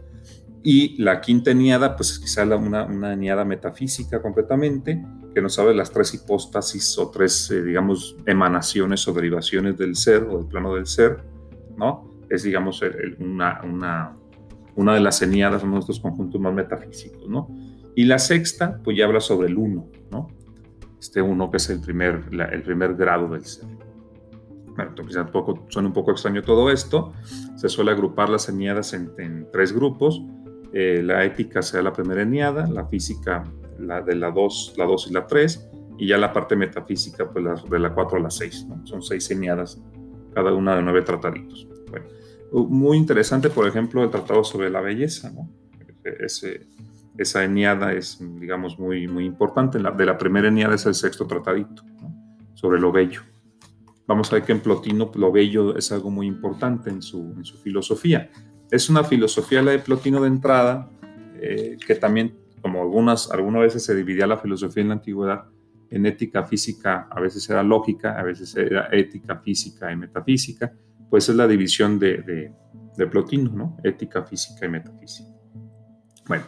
Y 0.62 1.00
la 1.02 1.20
quinta 1.22 1.52
eneada, 1.52 1.96
pues 1.96 2.18
quizá 2.18 2.44
una, 2.44 2.84
una 2.84 3.14
eneada 3.14 3.46
metafísica 3.46 4.20
completamente, 4.20 5.02
que 5.34 5.40
nos 5.40 5.58
habla 5.58 5.70
de 5.70 5.78
las 5.78 5.90
tres 5.90 6.12
hipóstasis 6.12 6.98
o 6.98 7.10
tres, 7.10 7.50
eh, 7.50 7.62
digamos, 7.62 8.16
emanaciones 8.26 9.08
o 9.08 9.14
derivaciones 9.14 9.78
del 9.78 9.96
ser 9.96 10.24
o 10.24 10.38
del 10.38 10.48
plano 10.48 10.74
del 10.74 10.86
ser, 10.86 11.24
¿no? 11.78 12.20
Es, 12.28 12.42
digamos, 12.42 12.82
una, 13.18 13.62
una, 13.62 14.16
una 14.76 14.94
de 14.94 15.00
las 15.00 15.20
eneadas, 15.22 15.62
uno 15.62 15.74
de 15.74 15.80
estos 15.80 16.00
conjuntos 16.00 16.40
más 16.40 16.54
metafísicos, 16.54 17.28
¿no? 17.28 17.48
Y 17.94 18.04
la 18.04 18.18
sexta, 18.18 18.80
pues 18.84 18.96
ya 18.96 19.06
habla 19.06 19.20
sobre 19.20 19.48
el 19.48 19.56
uno, 19.56 19.88
¿no? 20.10 20.28
Este 21.00 21.20
uno 21.22 21.50
que 21.50 21.56
es 21.56 21.68
el 21.70 21.80
primer, 21.80 22.24
el 22.52 22.62
primer 22.62 22.94
grado 22.94 23.28
del 23.28 23.44
ser. 23.44 23.68
Bueno, 24.76 24.90
entonces 24.90 25.24
poco, 25.32 25.64
suena 25.68 25.88
un 25.88 25.94
poco 25.94 26.10
extraño 26.10 26.42
todo 26.42 26.70
esto. 26.70 27.14
Se 27.56 27.68
suele 27.68 27.90
agrupar 27.90 28.28
las 28.28 28.48
eneadas 28.48 28.92
en, 28.92 29.48
tres 29.50 29.72
grupos. 29.72 30.22
Eh, 30.72 31.02
la 31.02 31.24
ética 31.24 31.62
sea 31.62 31.80
la 31.80 31.92
primera 31.92 32.22
eneada, 32.22 32.66
la 32.66 32.86
física 32.86 33.44
la 33.78 34.02
de 34.02 34.14
la 34.14 34.30
2, 34.30 34.74
la 34.76 34.84
2 34.84 35.08
y 35.10 35.14
la 35.14 35.26
3, 35.26 35.70
y 35.98 36.08
ya 36.08 36.18
la 36.18 36.32
parte 36.32 36.56
metafísica 36.56 37.30
pues 37.30 37.44
de 37.70 37.78
la 37.78 37.94
4 37.94 38.18
a 38.18 38.20
la 38.20 38.30
6. 38.30 38.66
¿no? 38.68 38.86
Son 38.86 39.02
seis 39.02 39.30
eneadas, 39.30 39.80
cada 40.34 40.52
una 40.52 40.76
de 40.76 40.82
nueve 40.82 41.02
trataditos. 41.02 41.66
Bueno, 41.90 42.06
muy 42.64 42.96
interesante, 42.96 43.50
por 43.50 43.66
ejemplo, 43.66 44.02
el 44.02 44.10
tratado 44.10 44.44
sobre 44.44 44.70
la 44.70 44.80
belleza. 44.80 45.30
¿no? 45.30 45.48
Ese, 46.04 46.66
esa 47.18 47.44
eneada 47.44 47.92
es, 47.92 48.18
digamos, 48.40 48.78
muy, 48.78 49.06
muy 49.08 49.24
importante. 49.24 49.78
La, 49.78 49.90
de 49.90 50.06
la 50.06 50.18
primera 50.18 50.48
eneada 50.48 50.74
es 50.74 50.86
el 50.86 50.94
sexto 50.94 51.26
tratadito, 51.26 51.82
sobre 52.54 52.80
lo 52.80 52.92
bello. 52.92 53.22
Vamos 54.06 54.30
a 54.30 54.36
ver 54.36 54.44
que 54.44 54.52
en 54.52 54.60
Plotino 54.60 55.10
lo 55.14 55.32
bello 55.32 55.76
es 55.76 55.90
algo 55.90 56.10
muy 56.10 56.26
importante 56.26 56.90
en 56.90 57.02
su, 57.02 57.34
en 57.36 57.44
su 57.44 57.58
filosofía. 57.58 58.30
Es 58.70 58.88
una 58.88 59.02
filosofía, 59.02 59.62
la 59.62 59.72
de 59.72 59.80
Plotino 59.80 60.20
de 60.20 60.28
entrada, 60.28 60.90
eh, 61.40 61.76
que 61.84 61.94
también, 61.96 62.36
como 62.62 62.82
algunas, 62.82 63.30
algunas 63.30 63.62
veces 63.62 63.84
se 63.84 63.94
dividía 63.94 64.26
la 64.26 64.38
filosofía 64.38 64.82
en 64.82 64.88
la 64.88 64.94
antigüedad, 64.94 65.44
en 65.90 66.06
ética 66.06 66.44
física, 66.44 67.08
a 67.10 67.20
veces 67.20 67.48
era 67.48 67.62
lógica, 67.62 68.18
a 68.18 68.22
veces 68.22 68.56
era 68.56 68.88
ética 68.92 69.36
física 69.36 69.92
y 69.92 69.96
metafísica, 69.96 70.72
pues 71.10 71.28
es 71.28 71.36
la 71.36 71.46
división 71.46 71.98
de, 71.98 72.18
de, 72.18 72.52
de 72.96 73.06
Plotino, 73.06 73.50
¿no? 73.52 73.76
Ética 73.84 74.24
física 74.24 74.66
y 74.66 74.68
metafísica. 74.68 75.30
Bueno, 76.26 76.44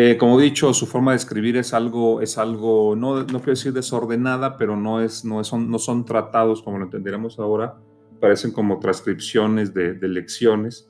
eh, 0.00 0.16
como 0.16 0.38
he 0.38 0.44
dicho, 0.44 0.72
su 0.74 0.86
forma 0.86 1.12
de 1.12 1.16
escribir 1.16 1.56
es 1.56 1.74
algo, 1.74 2.20
es 2.20 2.38
algo 2.38 2.94
no, 2.94 3.16
no 3.16 3.24
quiero 3.24 3.50
decir 3.50 3.72
desordenada, 3.72 4.56
pero 4.56 4.76
no, 4.76 5.00
es, 5.00 5.24
no, 5.24 5.42
son, 5.42 5.70
no 5.70 5.78
son 5.80 6.04
tratados 6.04 6.62
como 6.62 6.78
lo 6.78 6.84
entenderemos 6.84 7.38
ahora, 7.38 7.76
parecen 8.20 8.52
como 8.52 8.78
transcripciones 8.78 9.74
de, 9.74 9.96
lecciones 10.02 10.88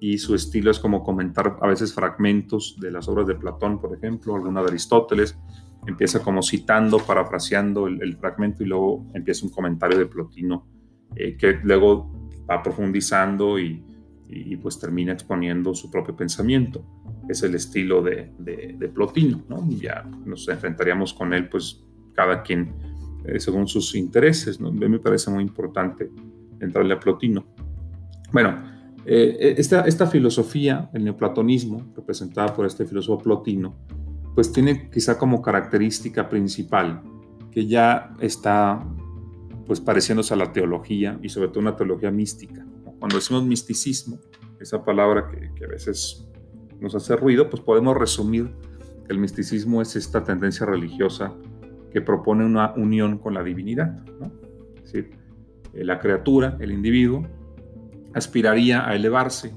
y 0.00 0.18
su 0.18 0.34
estilo 0.34 0.70
es 0.70 0.80
como 0.80 1.04
comentar 1.04 1.56
a 1.60 1.68
veces 1.68 1.92
fragmentos 1.92 2.76
de 2.80 2.90
las 2.90 3.08
obras 3.08 3.26
de 3.26 3.34
Platón, 3.34 3.80
por 3.80 3.94
ejemplo, 3.96 4.34
alguna 4.34 4.60
de 4.62 4.68
Aristóteles, 4.68 5.38
empieza 5.86 6.20
como 6.20 6.42
citando, 6.42 6.98
parafraseando 6.98 7.86
el, 7.86 8.16
fragmento 8.16 8.64
y 8.64 8.66
luego 8.66 9.06
empieza 9.14 9.46
un 9.46 9.52
comentario 9.52 9.96
de 9.98 10.06
Plotino 10.06 10.66
eh, 11.14 11.36
que 11.36 11.60
luego 11.62 12.17
va 12.50 12.62
profundizando 12.62 13.58
y, 13.58 13.84
pues 14.60 14.78
termina 14.78 15.12
exponiendo 15.12 15.74
su 15.74 15.90
propio 15.90 16.14
pensamiento 16.14 16.84
es 17.28 17.42
el 17.42 17.54
estilo 17.54 18.02
de, 18.02 18.32
de, 18.38 18.88
Plotino, 18.88 19.42
¿no? 19.48 19.68
Ya 19.70 20.08
nos 20.24 20.48
enfrentaríamos 20.48 21.12
con 21.12 21.34
él, 21.34 21.48
pues 21.48 21.84
cada 22.14 22.42
quien 22.42 22.72
eh, 23.24 23.38
según 23.38 23.68
sus 23.68 23.94
intereses, 23.94 24.60
¿no? 24.60 24.72
Me 24.72 24.98
parece 24.98 25.30
muy 25.30 25.42
importante 25.42 26.10
entrarle 26.60 26.94
a 26.94 27.00
Plotino. 27.00 27.44
Bueno, 28.32 28.62
eh, 29.04 29.54
esta, 29.58 29.82
esta 29.82 30.06
filosofía, 30.06 30.90
el 30.94 31.04
neoplatonismo, 31.04 31.92
representada 31.94 32.54
por 32.54 32.66
este 32.66 32.86
filósofo 32.86 33.22
Plotino, 33.22 33.76
pues 34.34 34.52
tiene 34.52 34.90
quizá 34.90 35.18
como 35.18 35.42
característica 35.42 36.28
principal 36.28 37.02
que 37.50 37.66
ya 37.66 38.14
está 38.20 38.86
pues 39.68 39.80
pareciéndose 39.80 40.34
a 40.34 40.36
la 40.36 40.52
teología 40.52 41.18
y 41.22 41.28
sobre 41.28 41.48
todo 41.48 41.60
una 41.60 41.76
teología 41.76 42.10
mística. 42.10 42.66
Cuando 42.98 43.16
decimos 43.16 43.44
misticismo, 43.44 44.18
esa 44.58 44.84
palabra 44.84 45.30
que, 45.30 45.64
a 45.64 45.68
veces 45.68 46.26
nos 46.80 46.96
hace 46.96 47.14
ruido, 47.14 47.48
pues 47.48 47.62
podemos 47.62 47.96
resumir 47.96 48.50
que 49.06 49.12
el 49.12 49.18
misticismo 49.18 49.80
es 49.80 49.94
esta 49.94 50.24
tendencia 50.24 50.66
religiosa 50.66 51.32
que 51.92 52.00
propone 52.00 52.44
una 52.44 52.72
unión 52.74 53.18
con 53.18 53.34
la 53.34 53.44
divinidad. 53.44 54.02
Es 54.76 54.82
decir, 54.82 55.10
eh, 55.72 55.84
la 55.84 56.00
criatura, 56.00 56.56
el 56.58 56.72
individuo, 56.72 57.24
aspiraría 58.14 58.88
a 58.88 58.96
elevarse 58.96 59.52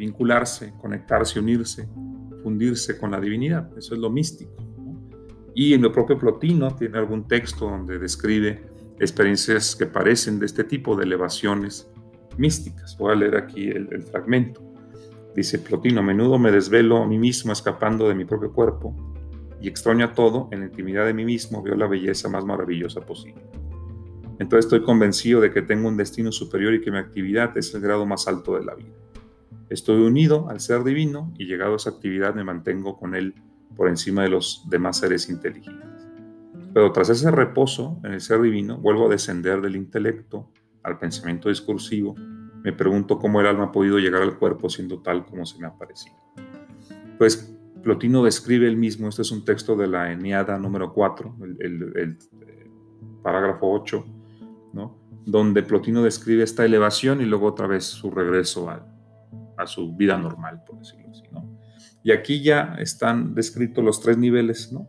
vincularse, 0.00 0.72
conectarse, 0.80 1.38
unirse, 1.38 1.86
fundirse 2.42 2.96
con 2.96 3.10
la 3.10 3.20
divinidad. 3.20 3.70
Eso 3.76 3.94
es 3.94 4.00
lo 4.00 4.08
místico. 4.08 4.56
Y 5.54 5.74
en 5.74 5.84
el 5.84 5.92
propio 5.92 6.16
Plotino 6.16 6.74
tiene 6.74 6.96
algún 6.96 7.28
texto 7.28 7.68
donde 7.68 7.98
describe 7.98 8.69
experiencias 9.00 9.74
que 9.74 9.86
parecen 9.86 10.38
de 10.38 10.46
este 10.46 10.62
tipo 10.62 10.94
de 10.94 11.04
elevaciones 11.04 11.90
místicas. 12.36 12.96
Voy 12.98 13.12
a 13.12 13.16
leer 13.16 13.36
aquí 13.36 13.68
el 13.68 14.02
fragmento. 14.02 14.70
Dice 15.34 15.58
Plotino, 15.58 16.00
a 16.00 16.02
menudo 16.02 16.38
me 16.38 16.50
desvelo 16.50 17.02
a 17.02 17.06
mí 17.06 17.18
mismo 17.18 17.52
escapando 17.52 18.08
de 18.08 18.14
mi 18.14 18.24
propio 18.24 18.52
cuerpo 18.52 18.94
y 19.60 19.68
extraño 19.68 20.06
a 20.06 20.12
todo, 20.12 20.48
en 20.50 20.60
la 20.60 20.66
intimidad 20.66 21.06
de 21.06 21.14
mí 21.14 21.24
mismo 21.24 21.62
veo 21.62 21.76
la 21.76 21.86
belleza 21.86 22.28
más 22.28 22.44
maravillosa 22.44 23.00
posible. 23.02 23.42
Entonces 24.38 24.64
estoy 24.66 24.82
convencido 24.82 25.40
de 25.40 25.52
que 25.52 25.62
tengo 25.62 25.88
un 25.88 25.96
destino 25.96 26.32
superior 26.32 26.74
y 26.74 26.80
que 26.80 26.90
mi 26.90 26.98
actividad 26.98 27.56
es 27.56 27.74
el 27.74 27.82
grado 27.82 28.06
más 28.06 28.26
alto 28.26 28.56
de 28.56 28.64
la 28.64 28.74
vida. 28.74 28.94
Estoy 29.68 30.02
unido 30.02 30.48
al 30.48 30.60
ser 30.60 30.82
divino 30.82 31.32
y 31.38 31.44
llegado 31.44 31.74
a 31.74 31.76
esa 31.76 31.90
actividad 31.90 32.34
me 32.34 32.42
mantengo 32.42 32.98
con 32.98 33.14
él 33.14 33.34
por 33.76 33.88
encima 33.88 34.22
de 34.22 34.30
los 34.30 34.64
demás 34.68 34.98
seres 34.98 35.28
inteligentes. 35.28 35.89
Pero 36.72 36.92
tras 36.92 37.08
ese 37.08 37.30
reposo 37.30 38.00
en 38.04 38.12
el 38.12 38.20
ser 38.20 38.40
divino, 38.40 38.78
vuelvo 38.78 39.06
a 39.06 39.10
descender 39.10 39.60
del 39.60 39.76
intelecto 39.76 40.50
al 40.82 40.98
pensamiento 40.98 41.48
discursivo 41.48 42.14
me 42.62 42.72
pregunto 42.72 43.18
cómo 43.18 43.40
el 43.40 43.46
alma 43.46 43.64
ha 43.64 43.72
podido 43.72 43.98
llegar 43.98 44.22
al 44.22 44.38
cuerpo 44.38 44.68
siendo 44.68 45.00
tal 45.00 45.24
como 45.24 45.46
se 45.46 45.58
me 45.58 45.66
ha 45.66 45.76
parecido. 45.76 46.16
Pues 47.18 47.56
Plotino 47.82 48.22
describe 48.22 48.66
el 48.66 48.76
mismo, 48.76 49.08
este 49.08 49.22
es 49.22 49.30
un 49.30 49.44
texto 49.44 49.76
de 49.76 49.86
la 49.86 50.12
Eneada 50.12 50.58
número 50.58 50.92
4, 50.92 51.36
el, 51.60 51.92
el, 51.96 52.18
parágrafo 53.22 53.70
8, 53.70 54.04
¿no? 54.74 54.98
donde 55.24 55.62
Plotino 55.62 56.02
describe 56.02 56.42
esta 56.42 56.64
elevación 56.64 57.20
y 57.20 57.24
luego 57.24 57.46
otra 57.46 57.66
vez 57.66 57.84
su 57.84 58.10
regreso 58.10 58.68
a, 58.68 58.86
a 59.56 59.66
su 59.66 59.94
vida 59.96 60.16
normal, 60.18 60.62
por 60.66 60.78
decirlo 60.78 61.10
así. 61.10 61.24
¿no? 61.32 61.58
Y 62.02 62.12
aquí 62.12 62.42
ya 62.42 62.76
están 62.78 63.34
descritos 63.34 63.84
los 63.84 64.00
tres 64.00 64.18
niveles 64.18 64.72
¿no? 64.72 64.88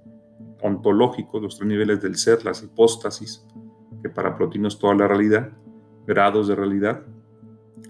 Ontológicos, 0.62 1.41
los 1.41 1.58
tres 1.58 1.68
niveles 1.68 2.01
del 2.01 2.15
ser, 2.15 2.44
las 2.46 2.63
hipóstasis, 2.63 3.46
que 4.01 4.10
para 4.10 4.36
Plotino 4.36 4.68
es 4.68 4.77
toda 4.80 4.96
la 4.96 5.08
realidad, 5.08 5.51
grados 6.08 6.48
de 6.48 6.56
realidad, 6.56 7.06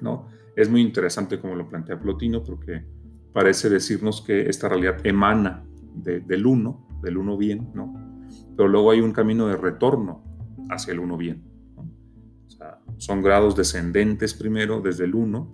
¿no? 0.02 0.28
Es 0.56 0.70
muy 0.70 0.82
interesante 0.82 1.40
como 1.40 1.56
lo 1.56 1.68
plantea 1.68 2.00
Plotino 2.00 2.44
porque 2.44 2.86
parece 3.34 3.70
decirnos 3.70 4.22
que 4.22 4.50
esta 4.50 4.68
realidad 4.68 4.98
emana 5.06 5.64
del 5.94 6.46
uno, 6.46 6.88
del 7.02 7.18
uno 7.18 7.38
bien, 7.38 7.72
¿no? 7.74 7.94
Pero 8.56 8.70
luego 8.70 8.92
hay 8.92 9.02
un 9.02 9.14
camino 9.14 9.48
de 9.48 9.58
retorno 9.58 10.24
hacia 10.70 10.94
el 10.94 11.00
uno 11.00 11.18
bien. 11.18 11.44
son 12.98 13.24
grados 13.24 13.56
descendentes 13.56 14.34
primero 14.36 14.82
desde 14.82 15.06
el 15.06 15.16
uno, 15.16 15.52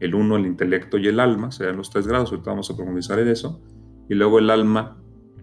el 0.00 0.14
uno, 0.14 0.36
el 0.36 0.46
intelecto 0.46 0.98
y 0.98 1.06
el 1.06 1.20
alma, 1.20 1.52
serían 1.52 1.76
los 1.76 1.90
tres 1.90 2.06
grados, 2.06 2.30
ahorita 2.30 2.50
vamos 2.50 2.70
a 2.70 2.76
profundizar 2.76 3.18
en 3.18 3.28
eso, 3.28 3.62
y 4.08 4.14
luego 4.14 4.38
el 4.38 4.50
alma, 4.50 4.99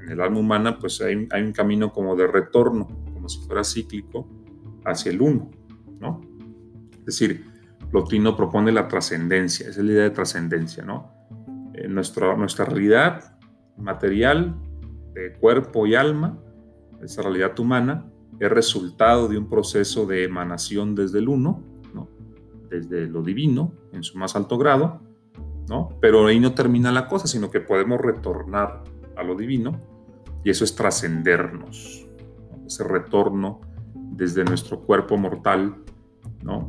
en 0.07 0.13
el 0.13 0.21
alma 0.21 0.39
humana, 0.39 0.79
pues 0.79 1.01
hay, 1.01 1.27
hay 1.31 1.43
un 1.43 1.51
camino 1.51 1.91
como 1.91 2.15
de 2.15 2.27
retorno, 2.27 2.87
como 3.13 3.27
si 3.27 3.45
fuera 3.45 3.63
cíclico, 3.63 4.25
hacia 4.85 5.11
el 5.11 5.21
uno, 5.21 5.51
¿no? 5.99 6.21
Es 6.99 7.05
decir, 7.05 7.43
Plotino 7.91 8.35
propone 8.35 8.71
la 8.71 8.87
trascendencia, 8.87 9.69
esa 9.69 9.81
es 9.81 9.85
la 9.85 9.91
idea 9.91 10.03
de 10.03 10.11
trascendencia, 10.11 10.83
¿no? 10.83 11.11
Eh, 11.73 11.89
nuestra, 11.89 12.37
nuestra 12.37 12.63
realidad 12.65 13.37
material, 13.77 14.55
de 15.13 15.33
cuerpo 15.33 15.85
y 15.85 15.95
alma, 15.95 16.39
esa 17.03 17.21
realidad 17.21 17.59
humana, 17.59 18.05
es 18.39 18.49
resultado 18.49 19.27
de 19.27 19.37
un 19.37 19.49
proceso 19.49 20.05
de 20.05 20.23
emanación 20.23 20.95
desde 20.95 21.19
el 21.19 21.27
uno, 21.27 21.63
¿no? 21.93 22.07
desde 22.69 23.07
lo 23.07 23.21
divino, 23.23 23.73
en 23.91 24.03
su 24.03 24.17
más 24.17 24.35
alto 24.35 24.57
grado, 24.57 25.01
¿no? 25.67 25.97
pero 25.99 26.27
ahí 26.27 26.39
no 26.39 26.53
termina 26.53 26.91
la 26.91 27.07
cosa, 27.07 27.27
sino 27.27 27.51
que 27.51 27.59
podemos 27.59 27.99
retornar 27.99 28.83
a 29.17 29.23
lo 29.23 29.35
divino, 29.35 29.96
y 30.47 30.49
eso 30.49 30.63
es 30.63 30.75
trascendernos, 30.75 32.07
ese 32.65 32.83
retorno 32.85 33.59
desde 33.93 34.45
nuestro 34.45 34.79
cuerpo 34.79 35.17
mortal 35.17 35.75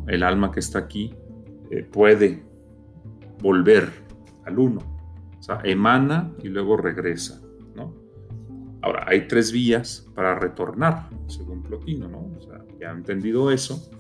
el 0.09 0.25
alma 0.25 0.51
que 0.51 0.59
está 0.59 0.81
aquí 0.81 1.15
eh, 1.71 1.85
puede 1.85 2.43
volver 3.41 3.89
al 4.47 4.59
uno, 4.59 4.81
o 5.39 5.41
sea, 5.41 5.61
emana 5.63 6.33
y 6.43 6.49
luego 6.49 6.77
regresa, 6.77 7.41
Ahora, 8.81 9.05
hay 9.07 9.29
tres 9.29 9.53
vías 9.53 10.09
para 10.15 10.37
retornar, 10.37 11.09
según 11.29 11.63
Plotino, 11.63 12.09
¿no? 12.09 12.31
Ya 12.81 12.91
han 12.91 12.99
entendido 12.99 13.51
eso, 13.51 13.91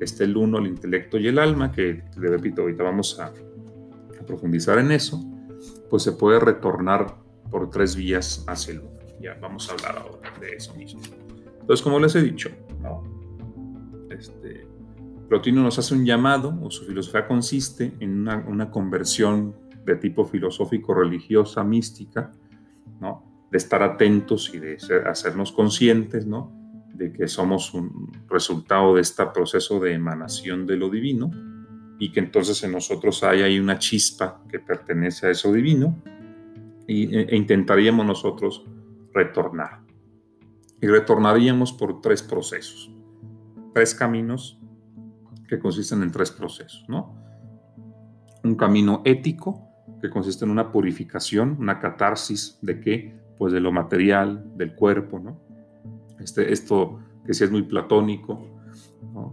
está 0.00 0.24
el 0.24 0.36
uno, 0.36 0.58
el 0.58 0.66
intelecto 0.66 1.18
y 1.18 1.28
el 1.28 1.38
alma, 1.38 1.70
que, 1.70 2.02
le 2.16 2.28
repito, 2.28 2.62
ahorita 2.62 2.82
vamos 2.82 3.20
a, 3.20 3.32
profundizar 4.26 4.78
en 4.78 4.90
eso, 4.92 5.20
pues 5.90 6.04
se 6.04 6.12
puede 6.12 6.40
retornar 6.40 7.18
por 7.50 7.70
tres 7.70 7.94
vías 7.96 8.44
hacia 8.48 8.74
el 8.74 8.80
uno. 8.80 9.01
Ya 9.22 9.38
vamos 9.40 9.70
a 9.70 9.72
hablar 9.72 9.98
ahora 9.98 10.32
de 10.40 10.56
eso 10.56 10.74
mismo. 10.74 11.00
Entonces, 11.60 11.82
como 11.82 12.00
les 12.00 12.14
he 12.16 12.22
dicho, 12.22 12.50
¿no? 12.82 13.02
este, 14.10 14.66
Plotino 15.28 15.62
nos 15.62 15.78
hace 15.78 15.94
un 15.94 16.04
llamado, 16.04 16.58
o 16.60 16.70
su 16.70 16.84
filosofía 16.84 17.26
consiste 17.26 17.92
en 18.00 18.20
una, 18.20 18.44
una 18.48 18.70
conversión 18.70 19.54
de 19.84 19.96
tipo 19.96 20.24
filosófico, 20.24 20.92
religiosa, 20.92 21.64
mística, 21.64 22.32
¿no? 23.00 23.32
de 23.52 23.58
estar 23.58 23.82
atentos 23.82 24.52
y 24.54 24.58
de 24.58 24.78
hacernos 25.06 25.52
conscientes, 25.52 26.26
¿no? 26.26 26.50
De 26.94 27.12
que 27.12 27.28
somos 27.28 27.74
un 27.74 28.10
resultado 28.28 28.94
de 28.94 29.02
este 29.02 29.24
proceso 29.26 29.78
de 29.78 29.92
emanación 29.92 30.66
de 30.66 30.76
lo 30.76 30.88
divino 30.88 31.30
y 31.98 32.10
que 32.10 32.20
entonces 32.20 32.64
en 32.64 32.72
nosotros 32.72 33.22
hay 33.22 33.42
ahí 33.42 33.58
una 33.58 33.78
chispa 33.78 34.42
que 34.48 34.58
pertenece 34.58 35.26
a 35.26 35.30
eso 35.30 35.52
divino 35.52 36.02
y, 36.86 37.14
e, 37.14 37.26
e 37.28 37.36
intentaríamos 37.36 38.06
nosotros 38.06 38.64
retornar. 39.14 39.80
Y 40.80 40.86
retornaríamos 40.86 41.72
por 41.72 42.00
tres 42.00 42.22
procesos, 42.22 42.92
tres 43.72 43.94
caminos 43.94 44.60
que 45.48 45.58
consisten 45.58 46.02
en 46.02 46.10
tres 46.10 46.30
procesos, 46.30 46.84
¿no? 46.88 47.14
Un 48.42 48.56
camino 48.56 49.02
ético, 49.04 49.68
que 50.00 50.10
consiste 50.10 50.44
en 50.44 50.50
una 50.50 50.72
purificación, 50.72 51.56
una 51.60 51.78
catarsis 51.78 52.58
de 52.62 52.80
qué? 52.80 53.22
pues 53.42 53.52
de 53.52 53.58
lo 53.58 53.72
material, 53.72 54.56
del 54.56 54.72
cuerpo, 54.72 55.18
¿no? 55.18 55.40
Este, 56.20 56.52
esto 56.52 57.00
que 57.26 57.34
sí 57.34 57.42
es 57.42 57.50
muy 57.50 57.62
platónico, 57.62 58.40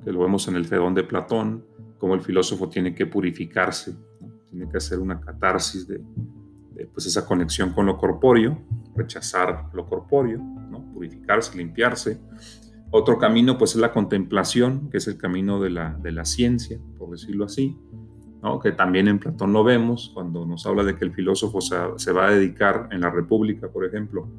que 0.04 0.12
lo 0.12 0.22
vemos 0.22 0.48
en 0.48 0.56
el 0.56 0.66
Fedón 0.66 0.96
de 0.96 1.04
Platón, 1.04 1.64
como 2.00 2.16
el 2.16 2.22
filósofo 2.22 2.70
tiene 2.70 2.96
que 2.96 3.06
purificarse, 3.06 3.96
tiene 4.50 4.68
que 4.68 4.78
hacer 4.78 4.98
una 4.98 5.22
catarsis 5.22 5.88
de, 5.88 6.02
pues 6.92 7.06
esa 7.06 7.24
conexión 7.24 7.72
con 7.72 7.86
lo 7.86 7.98
corpóreo, 7.98 8.58
rechazar 9.00 9.70
lo 9.74 9.88
corpóreo, 9.88 10.40
¿no? 10.40 10.84
purificarse, 10.94 11.58
limpiarse. 11.58 12.20
Otro 12.92 13.18
camino 13.18 13.58
pues 13.58 13.72
es 13.72 13.78
la 13.78 13.92
contemplación, 13.92 14.90
que 14.90 14.98
es 14.98 15.08
el 15.08 15.18
camino 15.18 15.60
de 15.60 15.70
la, 15.70 15.98
de 16.02 16.12
la 16.12 16.26
ciencia, 16.26 16.80
por 16.98 17.12
decirlo 17.12 17.46
así, 17.46 17.78
que 18.62 18.72
también 18.72 19.08
en 19.08 19.20
Platón 19.20 19.52
lo 19.54 19.64
vemos 19.64 20.12
cuando 20.14 20.46
nos 20.46 20.66
habla 20.66 20.84
de 20.84 20.96
que 20.96 21.06
el 21.06 21.14
filósofo 21.14 21.60
se, 21.62 22.12
va 22.12 22.28
a 22.28 22.32
dedicar 22.32 22.88
en 22.92 23.02
la 23.02 23.10
República, 23.10 23.68
por 23.70 23.86
ejemplo, 23.86 24.30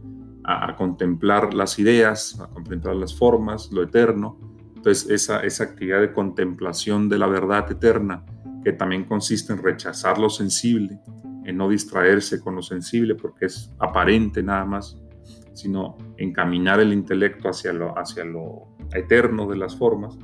a, 0.42 0.74
contemplar 0.76 1.52
las 1.52 1.78
ideas, 1.78 2.40
a 2.40 2.48
contemplar 2.48 2.96
las 2.96 3.14
formas, 3.14 3.70
lo 3.70 3.82
eterno. 3.82 4.38
Entonces, 4.74 5.10
esa, 5.10 5.40
esa 5.40 5.64
actividad 5.64 6.00
de 6.00 6.12
contemplación 6.12 7.08
de 7.10 7.18
la 7.18 7.26
verdad 7.26 7.70
eterna, 7.70 8.24
que 8.64 8.72
también 8.72 9.04
consiste 9.04 9.52
en 9.52 9.62
rechazar 9.62 10.18
lo 10.18 10.30
sensible, 10.30 10.98
en 11.50 11.56
no 11.56 11.68
distraerse 11.68 12.40
con 12.40 12.56
lo 12.56 12.62
sensible 12.62 13.14
porque 13.14 13.46
es 13.46 13.70
aparente 13.78 14.42
nada 14.42 14.64
más, 14.64 15.00
sino 15.52 15.98
encaminar 16.16 16.80
el 16.80 16.92
intelecto 16.92 17.48
hacia 17.48 17.72
lo, 17.72 17.96
hacia 17.98 18.24
lo 18.24 18.68
eterno 18.92 19.46
de 19.46 19.56
las 19.56 19.76
formas, 19.76 20.18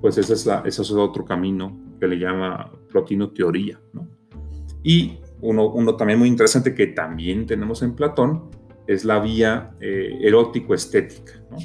pues 0.00 0.18
ese 0.18 0.32
es, 0.32 0.46
la, 0.46 0.62
ese 0.64 0.82
es 0.82 0.90
otro 0.92 1.24
camino 1.24 1.78
que 2.00 2.08
le 2.08 2.18
llama 2.18 2.72
Plotino 2.88 3.30
teoría. 3.30 3.80
¿no? 3.92 4.08
Y 4.82 5.18
uno, 5.42 5.70
uno, 5.70 5.96
también 5.96 6.18
muy 6.18 6.28
interesante 6.28 6.74
que 6.74 6.88
también 6.88 7.46
tenemos 7.46 7.82
en 7.82 7.94
Platón 7.94 8.50
es 8.86 9.04
la 9.04 9.20
vía 9.20 9.74
eh, 9.80 10.18
erótico-estética. 10.22 11.44
¿no? 11.50 11.58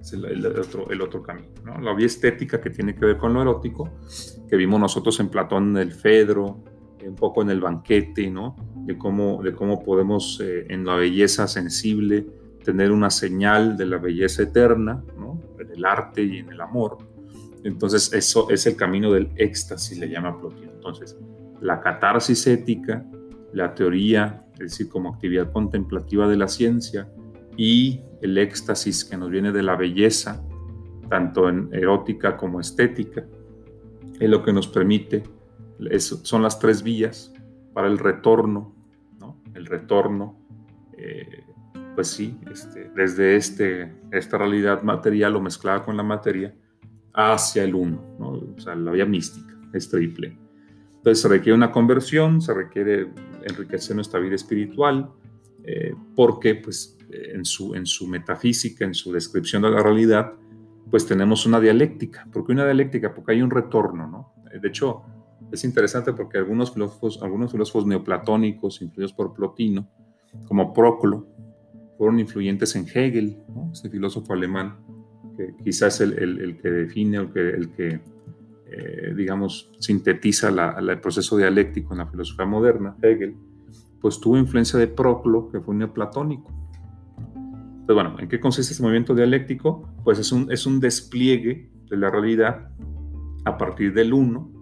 Es 0.00 0.12
el, 0.12 0.46
otro, 0.46 0.90
el 0.90 1.00
otro 1.00 1.22
camino. 1.22 1.48
¿no? 1.64 1.80
La 1.80 1.94
vía 1.94 2.06
estética 2.06 2.60
que 2.60 2.70
tiene 2.70 2.94
que 2.94 3.04
ver 3.04 3.16
con 3.18 3.34
lo 3.34 3.42
erótico, 3.42 3.90
que 4.48 4.56
vimos 4.56 4.80
nosotros 4.80 5.18
en 5.20 5.28
Platón 5.28 5.70
en 5.70 5.78
el 5.78 5.92
Fedro, 5.92 6.62
un 7.06 7.16
poco 7.16 7.42
en 7.42 7.50
el 7.50 7.60
banquete, 7.60 8.30
¿no? 8.30 8.56
de, 8.86 8.96
cómo, 8.98 9.42
de 9.42 9.52
cómo 9.52 9.82
podemos 9.82 10.40
eh, 10.40 10.66
en 10.68 10.84
la 10.84 10.94
belleza 10.96 11.46
sensible 11.46 12.26
tener 12.64 12.92
una 12.92 13.10
señal 13.10 13.76
de 13.76 13.86
la 13.86 13.98
belleza 13.98 14.42
eterna, 14.42 15.02
¿no? 15.18 15.40
en 15.58 15.70
el 15.70 15.84
arte 15.84 16.22
y 16.22 16.38
en 16.38 16.50
el 16.50 16.60
amor 16.60 16.98
entonces, 17.64 18.12
eso 18.12 18.50
es 18.50 18.66
el 18.66 18.76
camino 18.76 19.12
del 19.12 19.30
éxtasis, 19.36 19.98
le 19.98 20.08
llama 20.08 20.38
Plotino. 20.38 20.72
Entonces, 20.72 21.16
la 21.60 21.80
catarsis 21.80 22.46
ética, 22.46 23.06
la 23.52 23.74
teoría, 23.74 24.46
es 24.54 24.58
decir, 24.58 24.88
como 24.88 25.10
actividad 25.10 25.52
contemplativa 25.52 26.28
de 26.28 26.36
la 26.36 26.48
ciencia, 26.48 27.08
y 27.56 28.00
el 28.20 28.38
éxtasis 28.38 29.04
que 29.04 29.16
nos 29.16 29.30
viene 29.30 29.52
de 29.52 29.62
la 29.62 29.76
belleza, 29.76 30.42
tanto 31.08 31.48
en 31.48 31.68
erótica 31.72 32.36
como 32.36 32.60
estética, 32.60 33.24
es 34.18 34.28
lo 34.28 34.42
que 34.42 34.52
nos 34.52 34.66
permite, 34.66 35.22
son 36.00 36.42
las 36.42 36.58
tres 36.58 36.82
vías 36.82 37.32
para 37.72 37.88
el 37.88 37.98
retorno, 37.98 38.74
¿no? 39.18 39.40
El 39.54 39.66
retorno, 39.66 40.38
eh, 40.96 41.44
pues 41.94 42.08
sí, 42.08 42.38
este, 42.50 42.90
desde 42.94 43.36
este, 43.36 43.92
esta 44.10 44.38
realidad 44.38 44.82
material 44.82 45.36
o 45.36 45.40
mezclada 45.40 45.84
con 45.84 45.96
la 45.96 46.02
materia, 46.02 46.54
hacia 47.14 47.64
el 47.64 47.74
uno, 47.74 48.00
o 48.18 48.60
sea, 48.60 48.74
la 48.74 48.90
vía 48.90 49.04
mística, 49.04 49.54
es 49.72 49.88
triple. 49.88 50.38
Entonces 50.96 51.20
se 51.20 51.28
requiere 51.28 51.54
una 51.54 51.72
conversión, 51.72 52.40
se 52.40 52.54
requiere 52.54 53.10
enriquecer 53.44 53.94
nuestra 53.96 54.20
vida 54.20 54.36
espiritual, 54.36 55.10
eh, 55.64 55.94
porque 56.14 56.54
pues 56.54 56.96
en 57.12 57.44
su, 57.44 57.74
en 57.74 57.86
su 57.86 58.06
metafísica, 58.06 58.84
en 58.84 58.94
su 58.94 59.12
descripción 59.12 59.62
de 59.62 59.70
la 59.70 59.82
realidad, 59.82 60.32
pues 60.90 61.06
tenemos 61.06 61.46
una 61.46 61.60
dialéctica. 61.60 62.26
¿Por 62.32 62.46
qué 62.46 62.52
una 62.52 62.64
dialéctica? 62.64 63.14
Porque 63.14 63.32
hay 63.32 63.42
un 63.42 63.50
retorno, 63.50 64.06
¿no? 64.06 64.32
De 64.60 64.68
hecho, 64.68 65.02
es 65.52 65.64
interesante 65.64 66.12
porque 66.14 66.38
algunos 66.38 66.72
filósofos, 66.72 67.22
algunos 67.22 67.52
filósofos 67.52 67.86
neoplatónicos, 67.86 68.80
influidos 68.80 69.12
por 69.12 69.34
Plotino, 69.34 69.86
como 70.48 70.72
Proclo, 70.72 71.26
fueron 71.98 72.18
influyentes 72.18 72.74
en 72.74 72.86
Hegel, 72.92 73.36
este 73.70 73.90
filósofo 73.90 74.32
alemán, 74.32 74.78
que 75.36 75.54
quizás 75.62 76.00
el, 76.00 76.18
el, 76.18 76.56
que 76.56 76.70
define 76.70 77.18
o 77.18 77.32
que, 77.32 77.50
el 77.50 77.70
que, 77.72 78.00
eh, 78.70 79.14
digamos, 79.14 79.70
sintetiza 79.78 80.48
el 80.78 81.00
proceso 81.00 81.36
dialéctico 81.36 81.92
en 81.92 81.98
la 81.98 82.06
filosofía 82.06 82.46
moderna, 82.46 82.96
Hegel, 83.02 83.36
pues 84.00 84.18
tuvo 84.20 84.38
influencia 84.38 84.78
de 84.78 84.88
Proclo, 84.88 85.50
que 85.50 85.60
fue 85.60 85.72
un 85.72 85.78
neoplatónico. 85.78 86.50
Entonces, 87.26 87.94
bueno, 87.94 88.16
¿en 88.18 88.28
qué 88.28 88.40
consiste 88.40 88.72
este 88.72 88.82
movimiento 88.82 89.14
dialéctico? 89.14 89.88
Pues 90.02 90.18
es 90.18 90.32
un, 90.32 90.50
es 90.50 90.66
un 90.66 90.80
despliegue 90.80 91.70
de 91.90 91.96
la 91.96 92.10
realidad 92.10 92.70
a 93.44 93.58
partir 93.58 93.92
del 93.92 94.14
uno, 94.14 94.50
¿no? 94.52 94.61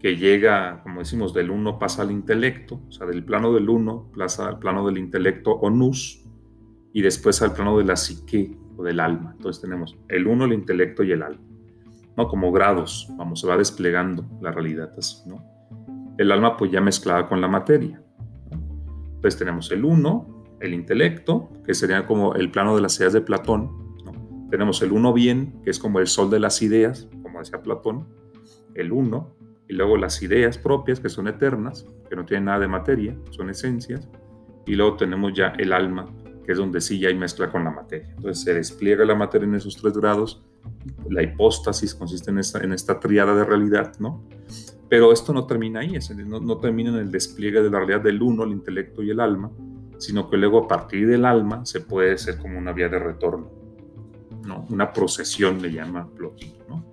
Que 0.00 0.16
llega, 0.16 0.80
como 0.82 1.00
decimos, 1.00 1.34
del 1.34 1.50
uno 1.50 1.78
pasa 1.78 2.02
al 2.02 2.10
intelecto, 2.10 2.80
o 2.88 2.92
sea, 2.92 3.06
del 3.06 3.22
plano 3.22 3.52
del 3.52 3.68
uno 3.68 4.10
pasa 4.16 4.48
al 4.48 4.58
plano 4.58 4.86
del 4.86 4.96
intelecto 4.98 5.52
onus, 5.52 6.24
y 6.92 7.02
después 7.02 7.40
al 7.42 7.52
plano 7.52 7.78
de 7.78 7.84
la 7.84 7.96
psique 7.96 8.56
o 8.76 8.82
del 8.82 9.00
alma. 9.00 9.32
Entonces 9.36 9.62
tenemos 9.62 9.96
el 10.08 10.26
uno, 10.26 10.44
el 10.44 10.52
intelecto 10.52 11.02
y 11.02 11.12
el 11.12 11.22
alma, 11.22 11.42
¿no? 12.16 12.28
Como 12.28 12.50
grados, 12.52 13.08
vamos, 13.16 13.40
se 13.40 13.46
va 13.46 13.56
desplegando 13.56 14.26
la 14.40 14.50
realidad 14.50 14.92
así, 14.98 15.22
¿no? 15.28 15.44
El 16.18 16.32
alma 16.32 16.56
pues 16.56 16.70
ya 16.70 16.80
mezclada 16.80 17.28
con 17.28 17.40
la 17.40 17.48
materia. 17.48 18.02
Entonces 18.50 19.38
tenemos 19.38 19.70
el 19.70 19.84
uno, 19.84 20.44
el 20.60 20.74
intelecto, 20.74 21.50
que 21.64 21.74
sería 21.74 22.06
como 22.06 22.34
el 22.34 22.50
plano 22.50 22.74
de 22.74 22.82
las 22.82 22.98
ideas 22.98 23.12
de 23.12 23.20
Platón, 23.20 23.70
¿no? 24.04 24.48
Tenemos 24.50 24.82
el 24.82 24.92
uno 24.92 25.12
bien, 25.12 25.60
que 25.62 25.70
es 25.70 25.78
como 25.78 26.00
el 26.00 26.06
sol 26.06 26.30
de 26.30 26.40
las 26.40 26.60
ideas, 26.62 27.08
como 27.22 27.38
decía 27.38 27.62
Platón, 27.62 28.08
el 28.74 28.92
uno, 28.92 29.36
y 29.70 29.72
luego 29.72 29.96
las 29.96 30.20
ideas 30.20 30.58
propias, 30.58 30.98
que 30.98 31.08
son 31.08 31.28
eternas, 31.28 31.86
que 32.08 32.16
no 32.16 32.24
tienen 32.26 32.46
nada 32.46 32.58
de 32.58 32.66
materia, 32.66 33.16
son 33.30 33.50
esencias, 33.50 34.08
y 34.66 34.74
luego 34.74 34.96
tenemos 34.96 35.32
ya 35.32 35.54
el 35.58 35.72
alma, 35.72 36.06
que 36.44 36.52
es 36.52 36.58
donde 36.58 36.80
sí 36.80 36.98
ya 36.98 37.06
hay 37.06 37.14
mezcla 37.14 37.52
con 37.52 37.62
la 37.62 37.70
materia. 37.70 38.08
Entonces 38.16 38.42
se 38.42 38.52
despliega 38.52 39.04
la 39.04 39.14
materia 39.14 39.46
en 39.46 39.54
esos 39.54 39.76
tres 39.76 39.96
grados, 39.96 40.44
la 41.08 41.22
hipóstasis 41.22 41.94
consiste 41.94 42.32
en 42.32 42.40
esta, 42.40 42.58
en 42.64 42.72
esta 42.72 42.98
triada 42.98 43.32
de 43.32 43.44
realidad, 43.44 43.92
¿no? 44.00 44.24
Pero 44.88 45.12
esto 45.12 45.32
no 45.32 45.46
termina 45.46 45.80
ahí, 45.80 45.96
no, 46.26 46.40
no 46.40 46.58
termina 46.58 46.90
en 46.90 46.96
el 46.96 47.12
despliegue 47.12 47.62
de 47.62 47.70
la 47.70 47.78
realidad 47.78 48.00
del 48.00 48.20
uno, 48.20 48.42
el 48.42 48.50
intelecto 48.50 49.04
y 49.04 49.10
el 49.10 49.20
alma, 49.20 49.52
sino 49.98 50.28
que 50.28 50.36
luego 50.36 50.64
a 50.64 50.66
partir 50.66 51.06
del 51.06 51.24
alma 51.24 51.64
se 51.64 51.80
puede 51.80 52.18
ser 52.18 52.38
como 52.38 52.58
una 52.58 52.72
vía 52.72 52.88
de 52.88 52.98
retorno, 52.98 53.52
¿no? 54.44 54.66
Una 54.68 54.92
procesión 54.92 55.62
le 55.62 55.72
llama 55.72 56.08
Plotino, 56.08 56.64
¿no? 56.68 56.84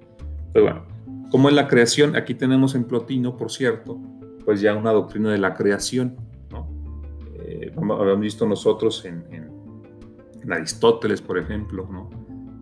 Pero 0.54 0.66
bueno, 0.66 0.97
como 1.30 1.50
en 1.50 1.56
la 1.56 1.68
creación, 1.68 2.16
aquí 2.16 2.36
tenemos 2.36 2.76
en 2.76 2.86
Plotino, 2.86 3.36
por 3.38 3.52
cierto, 3.52 4.00
pues 4.46 4.62
ya 4.62 4.76
una 4.76 4.92
doctrina 4.92 5.32
de 5.32 5.38
la 5.38 5.54
creación, 5.54 6.16
eh, 7.48 7.72
habíamos 7.76 8.20
visto 8.20 8.46
nosotros 8.46 9.06
en, 9.06 9.56
Aristóteles, 10.50 11.22
por 11.22 11.38
ejemplo, 11.38 11.90
¿no? 11.92 12.10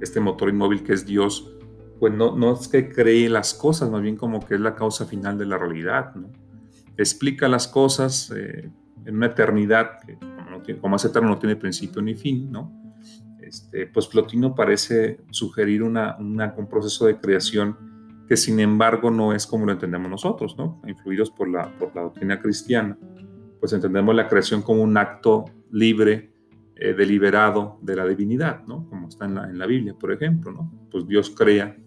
este 0.01 0.19
motor 0.19 0.49
inmóvil 0.49 0.81
que 0.81 0.93
es 0.93 1.05
Dios, 1.05 1.55
pues 1.99 2.11
no, 2.11 2.35
no 2.35 2.53
es 2.53 2.67
que 2.67 2.89
cree 2.89 3.29
las 3.29 3.53
cosas, 3.53 3.91
más 3.91 4.01
bien 4.01 4.15
como 4.15 4.39
que 4.43 4.55
es 4.55 4.59
la 4.59 4.73
causa 4.73 5.05
final 5.05 5.37
de 5.37 5.45
la 5.45 5.59
realidad. 5.59 6.15
¿no? 6.15 6.31
Explica 6.97 7.47
las 7.47 7.67
cosas 7.67 8.33
eh, 8.35 8.71
en 9.05 9.15
una 9.15 9.27
eternidad 9.27 9.99
que 10.03 10.17
como 10.17 10.49
no 10.49 10.61
tiene, 10.63 10.81
como 10.81 10.95
es 10.95 11.05
eterno, 11.05 11.29
no 11.29 11.37
tiene 11.37 11.55
principio 11.55 12.01
ni 12.01 12.15
fin, 12.15 12.51
¿no? 12.51 12.71
Este, 13.39 13.85
pues 13.85 14.07
Plotino 14.07 14.55
parece 14.55 15.19
sugerir 15.29 15.83
una, 15.83 16.17
un 16.17 16.67
proceso 16.67 17.05
de 17.05 17.17
creación 17.17 17.94
que 18.27 18.37
sin 18.37 18.59
embargo 18.59 19.11
no 19.11 19.33
es 19.33 19.45
como 19.45 19.65
lo 19.65 19.71
entendemos 19.71 20.09
nosotros, 20.09 20.55
¿no? 20.57 20.81
Influidos 20.87 21.31
por 21.31 21.49
la, 21.49 21.77
por 21.77 21.95
la 21.95 22.03
doctrina 22.03 22.39
cristiana, 22.39 22.97
pues 23.59 23.73
entendemos 23.73 24.15
la 24.15 24.27
creación 24.27 24.61
como 24.61 24.81
un 24.81 24.97
acto 24.97 25.45
libre, 25.71 26.33
eh, 26.75 26.93
deliberado 26.93 27.79
de 27.81 27.95
la 27.95 28.05
divinidad, 28.05 28.65
¿no? 28.65 28.87
Como 28.89 29.07
está 29.07 29.25
en 29.25 29.35
la, 29.35 29.49
en 29.49 29.57
la 29.57 29.65
Biblia, 29.65 29.95
por 29.97 30.11
ejemplo, 30.11 30.51
¿no? 30.51 30.71
Pues 30.91 31.07
Dios 31.07 31.29
crea 31.29 31.77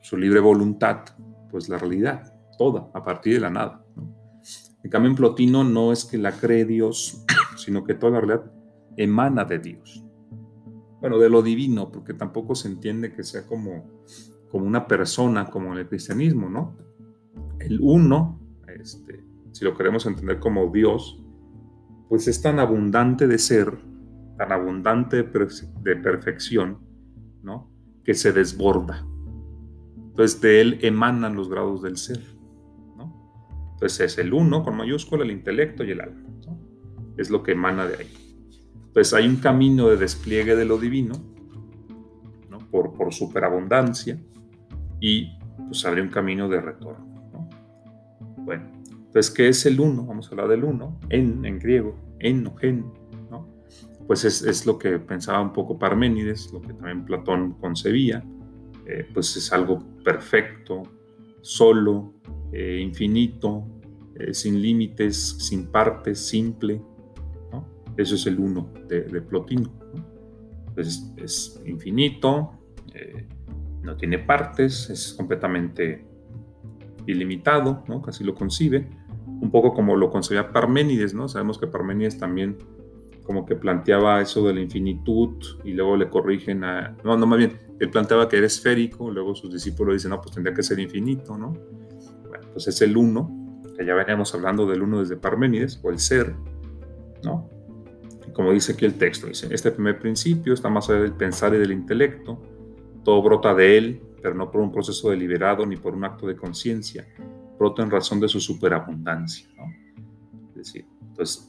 su 0.00 0.16
libre 0.16 0.40
voluntad, 0.40 1.04
pues 1.50 1.68
la 1.68 1.78
realidad, 1.78 2.32
toda, 2.58 2.90
a 2.94 3.02
partir 3.02 3.34
de 3.34 3.40
la 3.40 3.50
nada, 3.50 3.84
¿no? 3.96 4.14
En 4.86 4.90
cambio, 4.90 5.10
en 5.10 5.16
Plotino 5.16 5.64
no 5.64 5.90
es 5.90 6.04
que 6.04 6.16
la 6.16 6.30
cree 6.30 6.64
Dios, 6.64 7.24
sino 7.56 7.82
que 7.82 7.94
toda 7.94 8.12
la 8.12 8.20
realidad 8.20 8.52
emana 8.96 9.44
de 9.44 9.58
Dios. 9.58 10.04
Bueno, 11.00 11.18
de 11.18 11.28
lo 11.28 11.42
divino, 11.42 11.90
porque 11.90 12.14
tampoco 12.14 12.54
se 12.54 12.68
entiende 12.68 13.12
que 13.12 13.24
sea 13.24 13.46
como, 13.46 14.02
como 14.50 14.66
una 14.66 14.86
persona, 14.86 15.46
como 15.46 15.72
en 15.72 15.78
el 15.80 15.88
cristianismo, 15.88 16.48
¿no? 16.48 16.76
El 17.58 17.80
uno, 17.80 18.40
este, 18.68 19.24
si 19.52 19.64
lo 19.64 19.76
queremos 19.76 20.06
entender 20.06 20.38
como 20.38 20.70
Dios, 20.72 21.22
pues 22.08 22.28
es 22.28 22.40
tan 22.40 22.58
abundante 22.58 23.26
de 23.26 23.38
ser, 23.38 23.76
tan 24.36 24.52
abundante 24.52 25.22
de 25.22 25.96
perfección, 25.96 26.78
¿no? 27.42 27.70
Que 28.04 28.14
se 28.14 28.32
desborda. 28.32 29.06
Entonces 29.96 30.40
de 30.40 30.60
él 30.60 30.78
emanan 30.82 31.36
los 31.36 31.48
grados 31.48 31.82
del 31.82 31.96
ser. 31.96 32.20
Entonces 33.76 34.12
es 34.12 34.18
el 34.18 34.32
uno 34.32 34.62
con 34.62 34.74
mayúscula, 34.74 35.22
el 35.22 35.30
intelecto 35.30 35.84
y 35.84 35.90
el 35.90 36.00
alma. 36.00 36.22
Es 37.18 37.28
lo 37.28 37.42
que 37.42 37.52
emana 37.52 37.86
de 37.86 37.96
ahí. 37.96 38.12
Entonces 38.86 39.12
hay 39.12 39.28
un 39.28 39.36
camino 39.36 39.88
de 39.88 39.98
despliegue 39.98 40.56
de 40.56 40.64
lo 40.64 40.78
divino, 40.78 41.12
por, 42.70 42.94
por 42.94 43.12
superabundancia, 43.12 44.18
y 45.00 45.38
pues 45.68 45.84
abre 45.84 46.02
un 46.02 46.08
camino 46.08 46.48
de 46.48 46.60
retorno. 46.60 47.06
Bueno, 48.38 48.64
entonces, 48.94 49.30
¿qué 49.30 49.48
es 49.48 49.66
el 49.66 49.80
uno? 49.80 50.04
Vamos 50.06 50.28
a 50.28 50.30
hablar 50.30 50.48
del 50.48 50.64
uno, 50.64 50.98
en, 51.08 51.44
en 51.44 51.58
griego, 51.58 51.96
en 52.20 52.46
o 52.46 52.54
gen, 52.54 52.92
¿no? 53.30 53.48
Pues 54.06 54.24
es, 54.24 54.42
es, 54.42 54.66
lo 54.66 54.78
que 54.78 54.98
pensaba 54.98 55.40
un 55.40 55.52
poco 55.52 55.78
Parménides, 55.78 56.52
lo 56.52 56.60
que 56.60 56.72
también 56.74 57.04
Platón 57.04 57.54
concebía, 57.54 58.22
eh, 58.86 59.08
pues 59.12 59.36
es 59.36 59.52
algo 59.52 59.82
perfecto, 60.04 60.82
solo, 61.40 62.14
eh, 62.52 62.78
infinito, 62.80 63.66
eh, 64.14 64.32
sin 64.32 64.62
límites, 64.62 65.36
sin 65.38 65.66
partes, 65.66 66.18
simple. 66.18 66.80
Eso 67.96 68.14
es 68.14 68.26
el 68.26 68.38
uno 68.38 68.70
de, 68.88 69.22
Plotino. 69.22 69.72
es 70.76 71.60
infinito, 71.64 72.52
no 73.86 73.96
tiene 73.96 74.18
partes, 74.18 74.90
es 74.90 75.14
completamente 75.14 76.04
ilimitado, 77.06 77.84
¿no? 77.88 78.02
casi 78.02 78.24
lo 78.24 78.34
concibe, 78.34 78.88
un 79.26 79.50
poco 79.50 79.72
como 79.72 79.96
lo 79.96 80.10
concebía 80.10 80.52
Parménides, 80.52 81.14
¿no? 81.14 81.28
Sabemos 81.28 81.58
que 81.58 81.66
Parménides 81.66 82.18
también 82.18 82.58
como 83.22 83.44
que 83.44 83.56
planteaba 83.56 84.20
eso 84.20 84.46
de 84.46 84.54
la 84.54 84.60
infinitud 84.60 85.42
y 85.64 85.72
luego 85.72 85.96
le 85.96 86.08
corrigen 86.08 86.64
a... 86.64 86.96
No, 87.04 87.16
no, 87.16 87.26
más 87.26 87.38
bien, 87.38 87.58
él 87.80 87.90
planteaba 87.90 88.28
que 88.28 88.36
era 88.36 88.46
esférico, 88.46 89.10
luego 89.10 89.34
sus 89.34 89.52
discípulos 89.52 89.94
dicen, 89.94 90.10
no, 90.10 90.20
pues 90.20 90.34
tendría 90.34 90.54
que 90.54 90.62
ser 90.62 90.78
infinito, 90.78 91.36
¿no? 91.36 91.52
Bueno, 92.28 92.48
pues 92.52 92.68
es 92.68 92.80
el 92.82 92.96
uno, 92.96 93.62
que 93.76 93.84
ya 93.84 93.94
veníamos 93.94 94.34
hablando 94.34 94.66
del 94.66 94.82
uno 94.82 95.00
desde 95.00 95.16
Parménides, 95.16 95.80
o 95.82 95.90
el 95.90 95.98
ser, 95.98 96.34
¿no? 97.24 97.50
Como 98.32 98.52
dice 98.52 98.72
aquí 98.72 98.84
el 98.84 98.94
texto, 98.94 99.26
dice, 99.26 99.48
este 99.50 99.70
primer 99.70 99.98
principio 99.98 100.54
está 100.54 100.68
más 100.68 100.88
allá 100.88 101.00
del 101.00 101.12
pensar 101.12 101.54
y 101.54 101.58
del 101.58 101.72
intelecto, 101.72 102.40
todo 103.06 103.22
brota 103.22 103.54
de 103.54 103.78
él, 103.78 104.02
pero 104.20 104.34
no 104.34 104.50
por 104.50 104.60
un 104.60 104.72
proceso 104.72 105.10
deliberado 105.10 105.64
ni 105.64 105.76
por 105.76 105.94
un 105.94 106.04
acto 106.04 106.26
de 106.26 106.34
conciencia, 106.34 107.06
brota 107.56 107.84
en 107.84 107.90
razón 107.92 108.18
de 108.18 108.28
su 108.28 108.40
superabundancia, 108.40 109.48
¿no? 109.56 109.72
Es 110.48 110.54
decir, 110.56 110.86
pues 111.14 111.48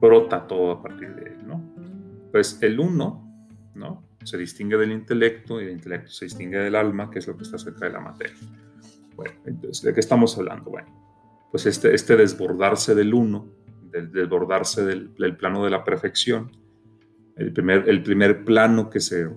brota 0.00 0.44
todo 0.44 0.72
a 0.72 0.82
partir 0.82 1.14
de 1.14 1.30
él, 1.30 1.46
¿no? 1.46 1.62
Pues 2.32 2.58
el 2.62 2.80
uno, 2.80 3.46
¿no? 3.76 4.08
Se 4.24 4.36
distingue 4.36 4.76
del 4.76 4.90
intelecto 4.90 5.60
y 5.62 5.66
el 5.66 5.70
intelecto 5.70 6.10
se 6.10 6.24
distingue 6.24 6.58
del 6.58 6.74
alma, 6.74 7.08
que 7.12 7.20
es 7.20 7.28
lo 7.28 7.36
que 7.36 7.44
está 7.44 7.58
cerca 7.58 7.84
de 7.84 7.92
la 7.92 8.00
materia. 8.00 8.34
Bueno, 9.14 9.34
entonces, 9.46 9.84
¿de 9.84 9.94
qué 9.94 10.00
estamos 10.00 10.36
hablando? 10.36 10.68
Bueno, 10.68 11.48
pues 11.52 11.64
este, 11.66 11.94
este 11.94 12.16
desbordarse 12.16 12.96
del 12.96 13.14
uno, 13.14 13.46
del 13.84 14.10
desbordarse 14.10 14.84
del, 14.84 15.36
plano 15.36 15.62
de 15.62 15.70
la 15.70 15.84
perfección, 15.84 16.50
el 17.36 17.52
primer, 17.52 17.88
el 17.88 18.02
primer 18.02 18.44
plano 18.44 18.90
que 18.90 18.98
se 18.98 19.28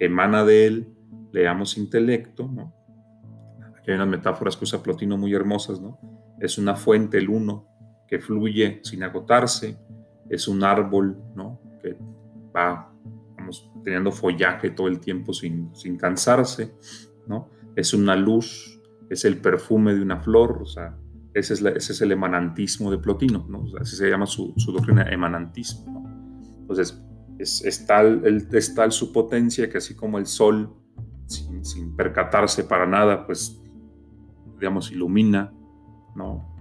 emana 0.00 0.44
de 0.44 0.66
él, 0.66 0.95
le 1.36 1.42
damos 1.42 1.76
intelecto, 1.76 2.48
¿no? 2.48 2.72
Aquí 3.76 3.90
hay 3.90 3.96
unas 3.96 4.08
metáforas 4.08 4.56
que 4.56 4.64
usa 4.64 4.82
Plotino 4.82 5.18
muy 5.18 5.34
hermosas, 5.34 5.82
¿no? 5.82 5.98
Es 6.40 6.56
una 6.56 6.74
fuente, 6.74 7.18
el 7.18 7.28
uno, 7.28 7.68
que 8.08 8.18
fluye 8.18 8.80
sin 8.82 9.02
agotarse, 9.02 9.78
es 10.30 10.48
un 10.48 10.64
árbol, 10.64 11.18
¿no? 11.34 11.60
Que 11.82 11.94
va, 12.56 12.90
vamos, 13.36 13.70
teniendo 13.84 14.12
follaje 14.12 14.70
todo 14.70 14.88
el 14.88 14.98
tiempo 14.98 15.34
sin, 15.34 15.76
sin 15.76 15.98
cansarse, 15.98 16.74
¿no? 17.26 17.50
Es 17.76 17.92
una 17.92 18.16
luz, 18.16 18.80
es 19.10 19.26
el 19.26 19.36
perfume 19.36 19.94
de 19.94 20.00
una 20.00 20.18
flor, 20.18 20.62
o 20.62 20.66
sea, 20.66 20.96
ese 21.34 21.52
es, 21.52 21.60
ese 21.60 21.92
es 21.92 22.00
el 22.00 22.12
emanantismo 22.12 22.90
de 22.90 22.96
Plotino, 22.96 23.46
¿no? 23.46 23.66
así 23.78 23.94
se 23.94 24.08
llama 24.08 24.24
su, 24.24 24.54
su 24.56 24.72
doctrina, 24.72 25.02
emanantismo, 25.10 25.92
¿no? 25.92 26.60
Entonces, 26.60 26.98
es, 27.38 27.62
es, 27.62 27.86
tal, 27.86 28.22
es 28.24 28.74
tal 28.74 28.90
su 28.90 29.12
potencia 29.12 29.68
que 29.68 29.76
así 29.76 29.94
como 29.94 30.16
el 30.16 30.24
sol, 30.24 30.74
sin, 31.26 31.94
percatarse 31.96 32.64
para 32.64 32.86
nada, 32.86 33.26
pues, 33.26 33.60
digamos, 34.58 34.90
ilumina, 34.92 35.52
¿no? 36.14 36.54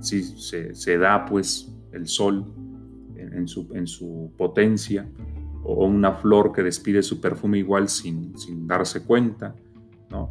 Sí, 0.00 0.22
se, 0.22 0.98
da, 0.98 1.24
pues, 1.24 1.72
el 1.92 2.06
sol 2.06 2.52
en, 3.16 3.46
su, 3.46 3.68
en 3.74 3.86
su 3.86 4.32
potencia, 4.36 5.08
o 5.64 5.86
una 5.86 6.12
flor 6.12 6.52
que 6.52 6.62
despide 6.62 7.02
su 7.02 7.20
perfume 7.20 7.58
igual 7.58 7.88
sin, 7.88 8.36
sin 8.36 8.66
darse 8.66 9.04
cuenta, 9.04 9.54
¿no? 10.10 10.30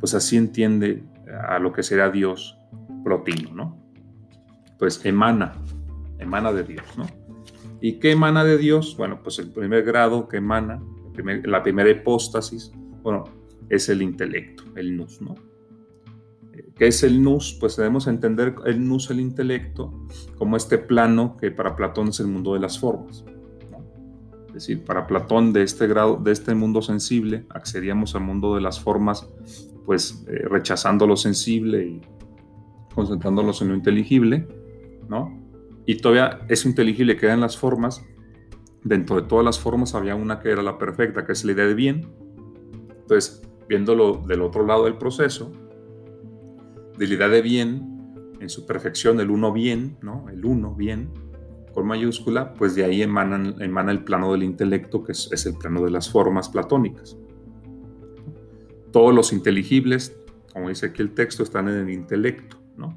Pues 0.00 0.14
así 0.14 0.36
entiende 0.36 1.04
a 1.48 1.58
lo 1.58 1.72
que 1.72 1.82
será 1.82 2.10
Dios 2.10 2.58
Plotino, 3.04 3.54
¿no? 3.54 3.78
Pues 4.78 5.04
emana, 5.04 5.52
emana 6.18 6.52
de 6.52 6.64
Dios, 6.64 6.84
¿no? 6.96 7.06
¿Y 7.80 7.98
qué 8.00 8.12
emana 8.12 8.44
de 8.44 8.58
Dios? 8.58 8.96
Bueno, 8.96 9.20
pues 9.22 9.38
el 9.38 9.50
primer 9.50 9.84
grado 9.84 10.26
que 10.26 10.38
emana, 10.38 10.82
la 11.44 11.62
primera 11.62 11.90
hipóstasis, 11.90 12.72
bueno, 13.04 13.24
es 13.68 13.88
el 13.88 14.02
intelecto, 14.02 14.64
el 14.74 14.96
nous, 14.96 15.20
¿no? 15.20 15.36
¿Qué 16.74 16.88
es 16.88 17.02
el 17.02 17.22
nous? 17.22 17.56
Pues 17.60 17.76
debemos 17.76 18.06
entender 18.06 18.54
el 18.64 18.84
nous, 18.84 19.10
el 19.10 19.20
intelecto, 19.20 19.92
como 20.38 20.56
este 20.56 20.78
plano 20.78 21.36
que 21.36 21.50
para 21.50 21.76
Platón 21.76 22.08
es 22.08 22.18
el 22.20 22.26
mundo 22.26 22.54
de 22.54 22.60
las 22.60 22.78
formas. 22.78 23.24
Es 24.48 24.54
decir, 24.54 24.84
para 24.84 25.06
Platón 25.06 25.52
de 25.52 25.62
este 25.62 25.86
grado, 25.86 26.16
de 26.16 26.32
este 26.32 26.54
mundo 26.54 26.80
sensible, 26.80 27.44
accedíamos 27.50 28.14
al 28.14 28.22
mundo 28.22 28.54
de 28.54 28.60
las 28.60 28.80
formas, 28.80 29.28
pues 29.84 30.24
eh, 30.28 30.46
rechazando 30.48 31.06
lo 31.06 31.16
sensible 31.16 31.86
y 31.86 32.00
concentrándonos 32.94 33.60
en 33.62 33.68
lo 33.68 33.74
inteligible, 33.74 34.48
¿no? 35.08 35.44
Y 35.86 35.96
todavía 35.96 36.40
eso 36.48 36.68
inteligible 36.68 37.16
queda 37.16 37.34
en 37.34 37.40
las 37.40 37.58
formas. 37.58 38.02
Dentro 38.82 39.20
de 39.20 39.28
todas 39.28 39.44
las 39.44 39.58
formas 39.58 39.94
había 39.94 40.14
una 40.14 40.40
que 40.40 40.50
era 40.50 40.62
la 40.62 40.78
perfecta, 40.78 41.26
que 41.26 41.32
es 41.32 41.44
la 41.44 41.52
idea 41.52 41.66
de 41.66 41.74
bien. 41.74 42.23
Entonces, 43.04 43.42
viéndolo 43.68 44.22
del 44.26 44.40
otro 44.40 44.66
lado 44.66 44.84
del 44.84 44.96
proceso, 44.96 45.52
de 46.96 47.06
la 47.06 47.14
idea 47.14 47.28
de 47.28 47.42
bien, 47.42 48.32
en 48.40 48.48
su 48.48 48.66
perfección, 48.66 49.20
el 49.20 49.30
uno 49.30 49.52
bien, 49.52 49.98
¿no? 50.00 50.26
El 50.30 50.44
uno 50.44 50.74
bien, 50.74 51.10
con 51.74 51.86
mayúscula, 51.86 52.54
pues 52.54 52.74
de 52.74 52.84
ahí 52.84 53.02
emana, 53.02 53.90
el 53.90 54.04
plano 54.04 54.32
del 54.32 54.44
intelecto, 54.44 55.02
que 55.04 55.12
es, 55.12 55.46
el 55.46 55.54
plano 55.54 55.84
de 55.84 55.90
las 55.90 56.08
formas 56.08 56.48
platónicas. 56.48 57.16
Todos 58.92 59.14
los 59.14 59.32
inteligibles, 59.32 60.16
como 60.52 60.68
dice 60.68 60.86
aquí 60.86 61.02
el 61.02 61.12
texto, 61.12 61.42
están 61.42 61.68
en 61.68 61.76
el 61.76 61.90
intelecto, 61.90 62.58
¿no? 62.76 62.96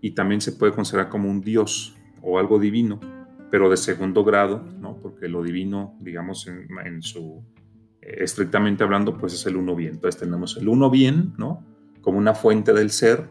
Y 0.00 0.12
también 0.12 0.40
se 0.40 0.52
puede 0.52 0.72
considerar 0.72 1.08
como 1.08 1.28
un 1.28 1.40
dios 1.40 1.96
o 2.22 2.38
algo 2.38 2.58
divino, 2.60 3.00
pero 3.50 3.68
de 3.68 3.76
segundo 3.76 4.24
grado, 4.24 4.64
¿no? 4.78 4.96
Porque 4.96 5.28
lo 5.28 5.42
divino, 5.42 5.96
digamos, 6.00 6.46
en, 6.46 7.02
su, 7.02 7.42
estrictamente 8.00 8.84
hablando, 8.84 9.16
pues 9.18 9.34
es 9.34 9.46
el 9.46 9.56
uno 9.56 9.74
bien. 9.74 9.94
Entonces 9.94 10.20
tenemos 10.20 10.56
el 10.56 10.68
uno 10.68 10.90
bien, 10.90 11.34
¿no? 11.36 11.64
como 12.00 12.18
una 12.18 12.34
fuente 12.34 12.72
del 12.72 12.90
ser. 12.90 13.28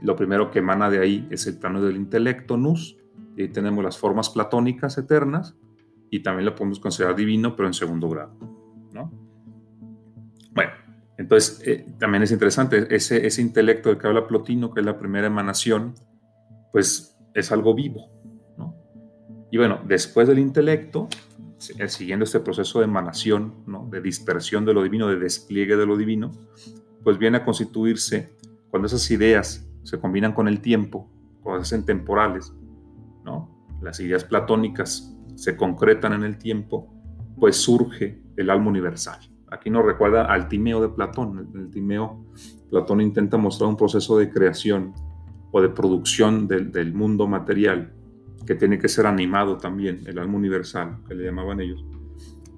Lo 0.00 0.16
primero 0.16 0.50
que 0.50 0.58
emana 0.58 0.90
de 0.90 0.98
ahí 0.98 1.28
es 1.30 1.46
el 1.46 1.58
plano 1.58 1.80
del 1.80 1.96
intelecto, 1.96 2.56
nous, 2.56 2.96
y 3.36 3.42
ahí 3.42 3.48
tenemos 3.48 3.84
las 3.84 3.96
formas 3.96 4.30
platónicas 4.30 4.98
eternas, 4.98 5.56
y 6.10 6.20
también 6.20 6.46
lo 6.46 6.54
podemos 6.54 6.80
considerar 6.80 7.14
divino, 7.14 7.54
pero 7.54 7.68
en 7.68 7.74
segundo 7.74 8.08
grado. 8.08 8.36
¿no? 8.92 9.10
Bueno, 10.50 10.72
entonces 11.16 11.62
eh, 11.66 11.86
también 11.98 12.24
es 12.24 12.32
interesante, 12.32 12.88
ese, 12.94 13.24
ese 13.26 13.40
intelecto 13.40 13.88
del 13.88 13.98
que 13.98 14.08
habla 14.08 14.26
Plotino, 14.26 14.72
que 14.74 14.80
es 14.80 14.86
la 14.86 14.98
primera 14.98 15.28
emanación, 15.28 15.94
pues 16.72 17.16
es 17.34 17.52
algo 17.52 17.74
vivo. 17.74 18.10
¿no? 18.58 18.74
Y 19.50 19.58
bueno, 19.58 19.80
después 19.86 20.26
del 20.26 20.40
intelecto, 20.40 21.08
siguiendo 21.88 22.24
este 22.24 22.40
proceso 22.40 22.80
de 22.80 22.86
emanación, 22.86 23.54
de 23.90 24.00
dispersión 24.00 24.64
de 24.64 24.74
lo 24.74 24.82
divino, 24.82 25.08
de 25.08 25.18
despliegue 25.18 25.76
de 25.76 25.86
lo 25.86 25.96
divino, 25.96 26.32
pues 27.02 27.18
viene 27.18 27.38
a 27.38 27.44
constituirse 27.44 28.36
cuando 28.70 28.86
esas 28.86 29.10
ideas 29.10 29.68
se 29.82 29.98
combinan 29.98 30.32
con 30.32 30.48
el 30.48 30.60
tiempo, 30.60 31.10
cuando 31.42 31.64
se 31.64 31.74
hacen 31.74 31.86
temporales, 31.86 32.52
¿no? 33.24 33.78
las 33.82 33.98
ideas 34.00 34.24
platónicas 34.24 35.16
se 35.34 35.56
concretan 35.56 36.12
en 36.12 36.24
el 36.24 36.38
tiempo, 36.38 36.92
pues 37.38 37.56
surge 37.56 38.22
el 38.36 38.50
alma 38.50 38.68
universal. 38.68 39.18
Aquí 39.50 39.70
nos 39.70 39.84
recuerda 39.84 40.24
al 40.24 40.48
Timeo 40.48 40.80
de 40.80 40.88
Platón. 40.88 41.50
En 41.52 41.60
el 41.60 41.70
Timeo, 41.70 42.24
Platón 42.70 43.00
intenta 43.00 43.36
mostrar 43.36 43.68
un 43.68 43.76
proceso 43.76 44.16
de 44.18 44.30
creación 44.30 44.94
o 45.50 45.60
de 45.60 45.68
producción 45.68 46.48
del 46.48 46.94
mundo 46.94 47.26
material 47.26 47.92
que 48.46 48.54
tiene 48.54 48.78
que 48.78 48.88
ser 48.88 49.06
animado 49.06 49.56
también, 49.56 50.00
el 50.06 50.18
alma 50.18 50.36
universal, 50.36 50.98
que 51.06 51.14
le 51.14 51.24
llamaban 51.24 51.60
ellos, 51.60 51.84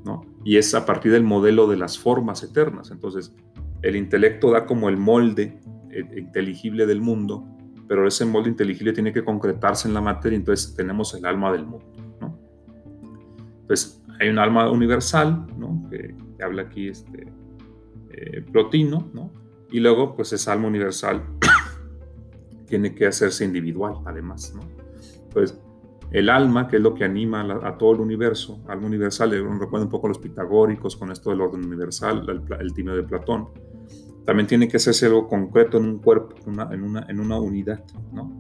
¿no? 0.05 0.23
Y 0.45 0.57
es 0.57 0.75
a 0.75 0.87
partir 0.87 1.13
del 1.13 1.25
modelo 1.25 1.67
de 1.67 1.77
las 1.77 1.99
formas 1.99 2.43
eternas. 2.43 2.91
Entonces, 2.91 3.35
el 3.83 3.97
intelecto 3.97 4.51
da 4.51 4.67
como 4.67 4.89
el 4.89 4.97
molde 4.97 5.61
eh, 5.91 6.05
inteligible 6.17 6.87
del 6.87 7.01
mundo, 7.01 7.45
pero 7.87 8.07
ese 8.07 8.25
molde 8.25 8.49
inteligible 8.49 8.93
tiene 8.93 9.13
que 9.13 9.25
concretarse 9.25 9.89
en 9.89 9.95
la 9.95 10.01
materia, 10.01 10.37
entonces 10.37 10.75
tenemos 10.75 11.15
el 11.15 11.27
alma 11.27 11.53
del 11.53 11.67
mundo, 11.67 11.87
¿no? 12.21 12.39
Entonces, 13.61 14.03
hay 14.21 14.29
un 14.29 14.39
alma 14.39 14.71
universal, 14.71 15.47
¿no? 15.59 15.87
Que, 15.91 16.15
habla 16.43 16.63
aquí 16.63 16.89
este 16.89 17.27
eh, 18.11 18.43
Plotino, 18.53 19.09
¿no? 19.15 19.31
Y 19.71 19.81
luego, 19.81 20.15
pues 20.15 20.33
esa 20.33 20.53
alma 20.53 20.69
universal 20.69 21.23
tiene 22.67 22.95
que 22.95 23.07
hacerse 23.07 23.45
individual, 23.45 23.97
además, 24.05 24.53
¿no? 24.55 24.63
Entonces, 25.25 25.59
el 26.15 26.31
alma, 26.31 26.69
que 26.69 26.77
es 26.77 26.83
lo 26.83 26.95
que 26.95 27.03
anima 27.03 27.41
a, 27.41 27.77
todo 27.77 27.95
el 27.95 28.01
universo, 28.01 28.61
alma 28.69 28.87
universal, 28.87 29.31
recuerdo 29.59 29.87
un 29.87 29.91
poco 29.91 30.07
los 30.07 30.21
pitagóricos 30.21 30.95
con 30.97 31.11
esto 31.11 31.31
del 31.31 31.41
orden 31.41 31.65
universal, 31.65 32.25
el, 32.29 32.41
el 32.61 32.73
de 32.73 33.03
Platón, 33.03 33.49
también 34.25 34.47
tiene 34.47 34.69
que 34.69 34.77
hacerse 34.77 35.07
algo 35.07 35.27
concreto 35.27 35.77
en 35.77 35.87
un 35.87 35.99
cuerpo, 35.99 36.37
en, 36.47 36.85
una, 36.85 37.05
en 37.09 37.19
una 37.19 37.41
unidad, 37.41 37.83
¿no? 38.13 38.31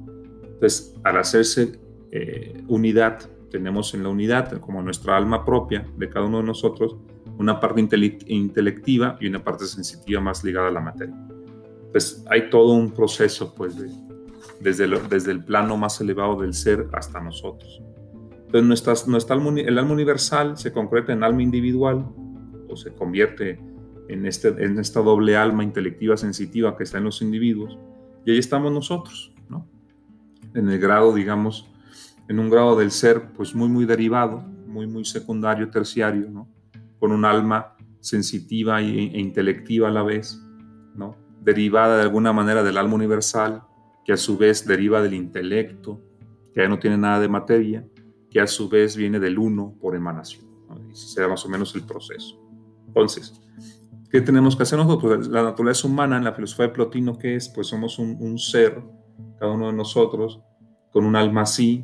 Entonces, 0.44 0.94
al 1.02 1.16
hacerse 1.16 1.80
eh, 2.12 2.62
unidad, 2.68 3.18
tenemos 3.50 3.92
en 3.94 4.04
la 4.04 4.08
unidad, 4.08 4.52
como 4.60 4.80
nuestra 4.80 5.16
alma 5.16 5.44
propia 5.44 5.84
de 5.96 6.08
cada 6.08 6.26
uno 6.26 6.38
de 6.38 6.44
nosotros, 6.44 6.96
una 7.38 7.58
parte 7.58 7.80
intelectiva 8.28 9.18
y 9.20 9.26
una 9.26 9.42
parte 9.42 9.64
sensitiva 9.66 10.20
más 10.20 10.44
ligada 10.44 10.68
a 10.68 10.70
la 10.70 10.80
materia. 10.80 11.16
Pues 11.90 12.24
hay 12.30 12.50
todo 12.50 12.72
un 12.72 12.92
proceso, 12.92 13.52
pues, 13.52 13.76
de, 13.76 13.90
desde, 14.60 14.88
desde 15.08 15.32
el 15.32 15.44
plano 15.44 15.76
más 15.76 16.00
elevado 16.00 16.40
del 16.40 16.54
ser 16.54 16.88
hasta 16.92 17.20
nosotros. 17.20 17.82
Entonces, 18.46 18.68
nuestra, 18.68 18.94
nuestra 19.06 19.36
el 19.36 19.78
alma 19.78 19.92
universal 19.92 20.56
se 20.56 20.72
concreta 20.72 21.12
en 21.12 21.24
alma 21.24 21.42
individual 21.42 22.06
o 22.68 22.76
se 22.76 22.94
convierte 22.94 23.58
en, 24.08 24.26
este, 24.26 24.48
en 24.48 24.78
esta 24.78 25.00
doble 25.00 25.36
alma 25.36 25.64
intelectiva 25.64 26.16
sensitiva 26.16 26.76
que 26.76 26.84
está 26.84 26.98
en 26.98 27.04
los 27.04 27.22
individuos, 27.22 27.78
y 28.24 28.30
ahí 28.30 28.38
estamos 28.38 28.72
nosotros, 28.72 29.32
¿no? 29.48 29.68
En 30.54 30.68
el 30.68 30.78
grado, 30.78 31.14
digamos, 31.14 31.70
en 32.28 32.38
un 32.38 32.48
grado 32.48 32.76
del 32.76 32.90
ser, 32.90 33.32
pues 33.32 33.54
muy, 33.54 33.68
muy 33.68 33.84
derivado, 33.84 34.40
muy, 34.66 34.86
muy 34.86 35.04
secundario, 35.04 35.70
terciario, 35.70 36.30
¿no? 36.30 36.48
Con 36.98 37.12
un 37.12 37.24
alma 37.24 37.74
sensitiva 38.00 38.80
e, 38.80 38.86
e 38.86 39.20
intelectiva 39.20 39.88
a 39.88 39.90
la 39.90 40.02
vez, 40.02 40.40
¿no? 40.94 41.16
Derivada 41.42 41.96
de 41.96 42.02
alguna 42.02 42.32
manera 42.32 42.62
del 42.62 42.78
alma 42.78 42.94
universal, 42.94 43.62
que 44.04 44.12
a 44.12 44.16
su 44.16 44.36
vez 44.36 44.66
deriva 44.66 45.02
del 45.02 45.14
intelecto, 45.14 46.00
que 46.52 46.62
ya 46.62 46.68
no 46.68 46.78
tiene 46.78 46.98
nada 46.98 47.20
de 47.20 47.28
materia, 47.28 47.86
que 48.30 48.40
a 48.40 48.46
su 48.46 48.68
vez 48.68 48.96
viene 48.96 49.18
del 49.18 49.38
uno 49.38 49.74
por 49.80 49.96
emanación. 49.96 50.44
Ese 50.90 51.08
será 51.08 51.28
más 51.28 51.44
o 51.44 51.48
menos 51.48 51.74
el 51.74 51.82
proceso. 51.82 52.40
Entonces, 52.86 53.40
¿qué 54.10 54.20
tenemos 54.20 54.56
que 54.56 54.64
hacer 54.64 54.78
nosotros? 54.78 55.16
Pues 55.16 55.28
la 55.28 55.42
naturaleza 55.42 55.88
humana 55.88 56.16
en 56.16 56.24
la 56.24 56.32
filosofía 56.32 56.66
de 56.66 56.72
Plotino, 56.72 57.18
¿qué 57.18 57.36
es? 57.36 57.48
Pues 57.48 57.68
somos 57.68 57.98
un, 57.98 58.38
ser, 58.38 58.82
cada 59.38 59.52
uno 59.52 59.68
de 59.68 59.72
nosotros, 59.72 60.40
con 60.92 61.04
un 61.04 61.16
alma 61.16 61.42
así, 61.42 61.82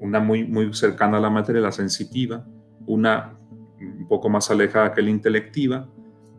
una 0.00 0.20
muy, 0.20 0.44
muy 0.44 0.72
cercana 0.74 1.18
a 1.18 1.20
la 1.20 1.30
materia, 1.30 1.60
la 1.60 1.72
sensitiva, 1.72 2.46
una 2.86 3.36
un 3.78 4.08
poco 4.08 4.28
más 4.28 4.50
alejada 4.50 4.92
que 4.92 5.02
la 5.02 5.10
intelectiva, 5.10 5.88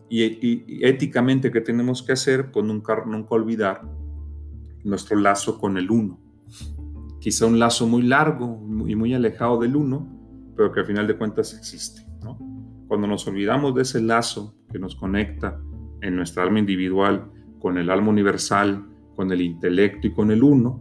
y, 0.09 0.23
y, 0.23 0.85
éticamente, 0.85 1.51
¿qué 1.51 1.61
tenemos 1.61 2.03
que 2.03 2.11
hacer? 2.11 2.51
Pues 2.51 2.65
nunca, 2.65 3.03
nunca 3.05 3.33
olvidar 3.33 3.81
nuestro 4.83 5.17
lazo 5.17 5.59
con 5.59 5.77
el 5.77 5.89
uno. 5.89 6.19
Quizá 7.19 7.45
un 7.45 7.59
lazo 7.59 7.87
muy 7.87 8.01
largo 8.01 8.59
y 8.87 8.95
muy 8.95 9.13
alejado 9.13 9.59
del 9.59 9.75
uno, 9.75 10.07
pero 10.55 10.71
que 10.71 10.81
al 10.81 10.85
final 10.85 11.07
de 11.07 11.17
cuentas 11.17 11.53
existe. 11.53 12.05
Cuando 12.87 13.07
nos 13.07 13.25
olvidamos 13.27 13.73
de 13.75 13.83
ese 13.83 14.01
lazo 14.01 14.55
que 14.69 14.77
nos 14.77 14.95
conecta 14.95 15.61
en 16.01 16.15
nuestra 16.15 16.43
alma 16.43 16.59
individual 16.59 17.31
con 17.59 17.77
el 17.77 17.89
alma 17.89 18.09
universal, 18.09 18.85
con 19.15 19.31
el 19.31 19.41
intelecto 19.41 20.07
y 20.07 20.13
con 20.13 20.31
el 20.31 20.43
uno, 20.43 20.79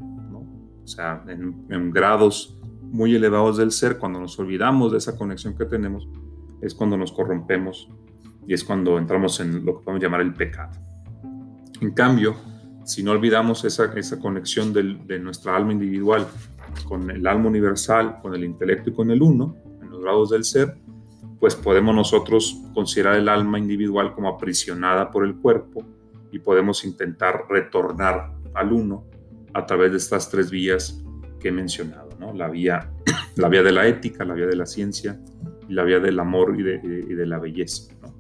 o 0.83 0.87
sea, 0.87 1.23
en, 1.29 1.67
en 1.69 1.91
grados 1.93 2.59
muy 2.83 3.15
elevados 3.15 3.59
del 3.59 3.71
ser, 3.71 3.99
cuando 3.99 4.19
nos 4.19 4.39
olvidamos 4.39 4.91
de 4.91 4.99
esa 4.99 5.17
conexión 5.17 5.55
que 5.57 5.67
tenemos, 5.67 6.09
es 6.61 6.75
cuando 6.75 6.97
nos 6.97 7.13
corrompemos 7.13 7.89
y 8.47 8.55
es 8.55 8.65
cuando 8.65 8.99
entramos 8.99 9.39
en 9.41 9.65
lo 9.65 9.79
que 9.79 9.85
podemos 9.85 10.03
llamar 10.03 10.21
el 10.23 10.35
pecado. 10.35 10.73
En 11.81 11.93
cambio, 11.93 12.35
si 12.85 13.03
no 13.03 13.13
olvidamos 13.13 13.65
esa, 13.65 13.93
esa 13.97 14.19
conexión 14.19 14.73
de 14.73 15.19
nuestra 15.19 15.57
alma 15.57 15.73
individual 15.73 16.27
con 16.85 17.11
el 17.11 17.27
alma 17.27 17.49
universal, 17.49 18.19
con 18.23 18.35
el 18.35 18.45
intelecto 18.45 18.91
y 18.91 18.93
con 18.93 19.11
el 19.11 19.23
uno, 19.23 19.57
en 19.81 19.91
los 19.91 20.01
grados 20.01 20.31
del 20.31 20.45
ser, 20.45 20.77
pues 21.39 21.57
podemos 21.57 21.95
nosotros 21.95 22.61
considerar 22.75 23.17
el 23.17 23.29
alma 23.29 23.59
individual 23.59 24.15
como 24.15 24.29
aprisionada 24.29 25.11
por 25.11 25.25
el 25.25 25.37
cuerpo 25.37 25.83
y 26.31 26.39
podemos 26.39 26.85
intentar 26.85 27.47
retornar 27.49 28.33
al 28.55 28.73
uno 28.73 29.05
a 29.55 29.65
través 29.67 29.91
de 29.91 29.97
estas 29.97 30.31
tres 30.31 30.51
vías 30.51 31.03
que 31.41 31.49
he 31.49 31.53
mencionado, 31.53 32.11
¿no? 32.19 32.35
la, 32.35 32.49
vía, 32.49 32.91
la 33.37 33.49
vía 33.49 33.63
de 33.63 33.73
la 33.73 33.87
ética, 33.87 34.25
la 34.25 34.35
vía 34.35 34.47
de 34.47 34.57
la 34.57 34.67
ciencia 34.67 35.19
y 35.69 35.73
la 35.73 35.85
vía 35.85 35.99
del 35.99 36.21
amor 36.21 36.55
y 36.59 36.63
de, 36.63 37.27
la 37.27 37.39
belleza. 37.39 37.95
¿no? 38.03 38.15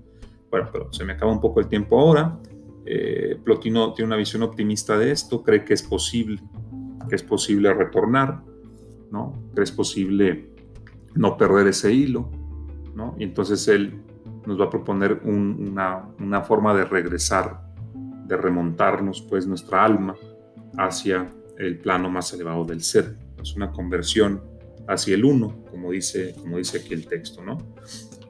Bueno, 0.50 0.68
pero 0.72 0.92
se 0.92 1.04
me 1.04 1.12
acaba 1.12 1.30
un 1.30 1.40
poco 1.40 1.60
el 1.60 1.68
tiempo 1.68 2.00
ahora. 2.00 2.38
Eh, 2.84 3.38
Plotino 3.44 3.92
tiene 3.92 4.08
una 4.08 4.16
visión 4.16 4.42
optimista 4.42 4.98
de 4.98 5.12
esto, 5.12 5.42
cree 5.42 5.64
que 5.64 5.74
es 5.74 5.82
posible, 5.82 6.40
que 7.08 7.16
es 7.16 7.22
posible 7.22 7.72
retornar, 7.74 8.42
¿no? 9.10 9.32
que 9.54 9.62
es 9.62 9.72
posible 9.72 10.50
no 11.14 11.36
perder 11.36 11.68
ese 11.68 11.92
hilo, 11.92 12.30
¿no? 12.94 13.14
y 13.18 13.24
entonces 13.24 13.66
él 13.68 14.02
nos 14.46 14.58
va 14.58 14.66
a 14.66 14.70
proponer 14.70 15.20
una, 15.24 16.08
una, 16.18 16.42
forma 16.42 16.74
de 16.74 16.84
regresar, 16.84 17.60
de 18.26 18.36
remontarnos 18.36 19.22
pues 19.22 19.46
nuestra 19.46 19.84
alma 19.84 20.16
hacia 20.78 21.28
el 21.58 21.78
plano 21.78 22.08
más 22.08 22.32
elevado 22.32 22.64
del 22.64 22.82
ser. 22.82 23.18
Es 23.40 23.54
una 23.54 23.70
conversión 23.70 24.42
hacia 24.88 25.14
el 25.14 25.24
uno, 25.24 25.62
como 25.70 25.90
dice, 25.90 26.34
como 26.40 26.56
dice 26.56 26.78
aquí 26.78 26.94
el 26.94 27.06
texto, 27.06 27.44
¿no? 27.44 27.58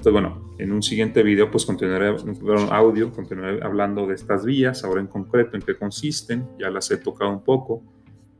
Entonces, 0.01 0.15
bueno, 0.15 0.55
en 0.57 0.73
un 0.73 0.83
siguiente 0.83 1.23
video, 1.23 1.51
pues 1.51 1.67
continuaré, 1.67 2.11
un 2.11 2.69
audio, 2.71 3.13
continuaré 3.13 3.63
hablando 3.63 4.07
de 4.07 4.15
estas 4.15 4.47
vías, 4.47 4.83
ahora 4.83 5.03
en 5.03 5.09
concreto 5.09 5.59
en 5.59 5.63
qué 5.63 5.77
consisten, 5.77 6.49
ya 6.59 6.71
las 6.71 6.91
he 6.91 6.97
tocado 6.97 7.31
un 7.31 7.45
poco, 7.45 7.83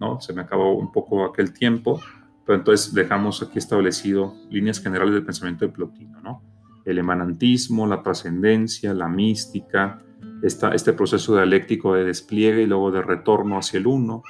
¿no? 0.01 0.19
Se 0.23 0.33
me 0.33 0.41
acabó 0.41 0.73
un 0.79 0.91
poco 0.91 1.23
aquel 1.23 1.53
tiempo, 1.53 2.01
pero 2.47 2.61
entonces 2.61 2.95
dejamos 2.95 3.43
aquí 3.43 3.59
establecido 3.59 4.33
líneas 4.49 4.81
generales 4.81 5.13
del 5.13 5.23
pensamiento 5.23 5.67
de 5.67 5.73
Plotino, 5.73 6.19
¿no? 6.23 6.43
El 6.87 6.97
emanantismo, 6.97 7.87
la 7.87 8.03
trascendencia, 8.03 8.95
la 8.95 9.09
mística, 9.09 10.03
esta, 10.43 10.75
este 10.75 10.95
proceso 10.95 11.35
dialéctico 11.35 11.93
de 11.93 12.05
despliegue 12.05 12.63
y 12.63 12.67
luego 12.67 12.91
de 12.91 13.03
retorno 13.03 13.59
hacia 13.59 13.81
el 13.81 13.87
uno, 13.87 14.23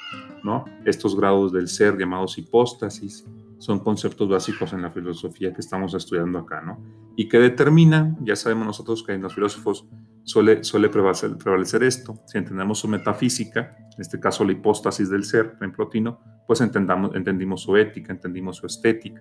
¿no? 0.42 0.64
Estos 0.84 1.16
grados 1.16 1.52
del 1.52 1.68
ser 1.68 1.96
llamados 1.96 2.38
hipóstasis, 2.38 3.24
son 3.60 3.78
conceptos 3.80 4.26
básicos 4.26 4.72
en 4.72 4.80
la 4.80 4.90
filosofía 4.90 5.52
que 5.52 5.60
estamos 5.60 5.92
estudiando 5.92 6.38
acá, 6.38 6.62
¿no? 6.62 6.78
Y 7.20 7.28
que 7.28 7.38
determina, 7.38 8.16
ya 8.22 8.34
sabemos 8.34 8.66
nosotros 8.66 9.04
que 9.04 9.12
en 9.12 9.20
los 9.20 9.34
filósofos 9.34 9.86
suele, 10.24 10.64
suele 10.64 10.88
prevalecer, 10.88 11.36
prevalecer 11.36 11.82
esto, 11.82 12.14
si 12.24 12.38
entendemos 12.38 12.78
su 12.78 12.88
metafísica, 12.88 13.76
en 13.78 14.00
este 14.00 14.18
caso 14.18 14.42
la 14.42 14.52
hipóstasis 14.52 15.10
del 15.10 15.24
ser, 15.24 15.54
en 15.60 15.70
Plotino, 15.70 16.18
pues 16.46 16.62
entendamos, 16.62 17.14
entendimos 17.14 17.60
su 17.60 17.76
ética, 17.76 18.10
entendimos 18.10 18.56
su 18.56 18.66
estética, 18.66 19.20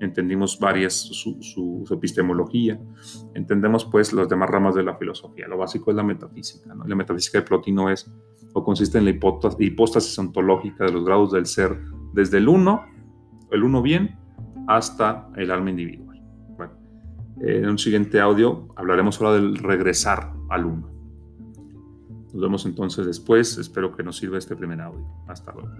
entendimos 0.00 0.58
varias, 0.58 0.94
su, 0.94 1.36
su, 1.42 1.84
epistemología, 1.92 2.80
entendemos 3.34 3.84
pues 3.84 4.14
las 4.14 4.26
demás 4.26 4.48
ramas 4.48 4.74
de 4.74 4.82
la 4.82 4.96
filosofía. 4.96 5.46
Lo 5.46 5.58
básico 5.58 5.90
es 5.90 5.98
la 5.98 6.02
metafísica. 6.02 6.74
La 6.86 6.96
metafísica 6.96 7.40
de 7.40 7.44
Plotino 7.44 7.90
es, 7.90 8.10
o 8.54 8.64
consiste 8.64 8.96
en 8.96 9.04
la 9.04 9.10
hipóstasis, 9.58 10.18
ontológica 10.18 10.86
de 10.86 10.92
los 10.92 11.04
grados 11.04 11.32
del 11.32 11.44
ser 11.44 11.78
desde 12.14 12.38
el 12.38 12.48
uno 12.48 12.86
el 13.50 13.64
uno 13.64 13.82
bien 13.82 14.18
hasta 14.66 15.28
el 15.36 15.50
alma 15.50 15.68
individual. 15.68 16.03
Eh, 17.40 17.58
en 17.58 17.68
un 17.68 17.78
siguiente 17.78 18.20
audio 18.20 18.68
hablaremos 18.76 19.20
ahora 19.20 19.34
del 19.34 19.56
regresar 19.56 20.32
al 20.50 20.64
uno. 20.66 20.90
Nos 22.32 22.42
vemos 22.42 22.66
entonces 22.66 23.06
después. 23.06 23.58
Espero 23.58 23.94
que 23.96 24.02
nos 24.02 24.16
sirva 24.16 24.38
este 24.38 24.56
primer 24.56 24.80
audio. 24.80 25.06
Hasta 25.28 25.52
luego. 25.52 25.70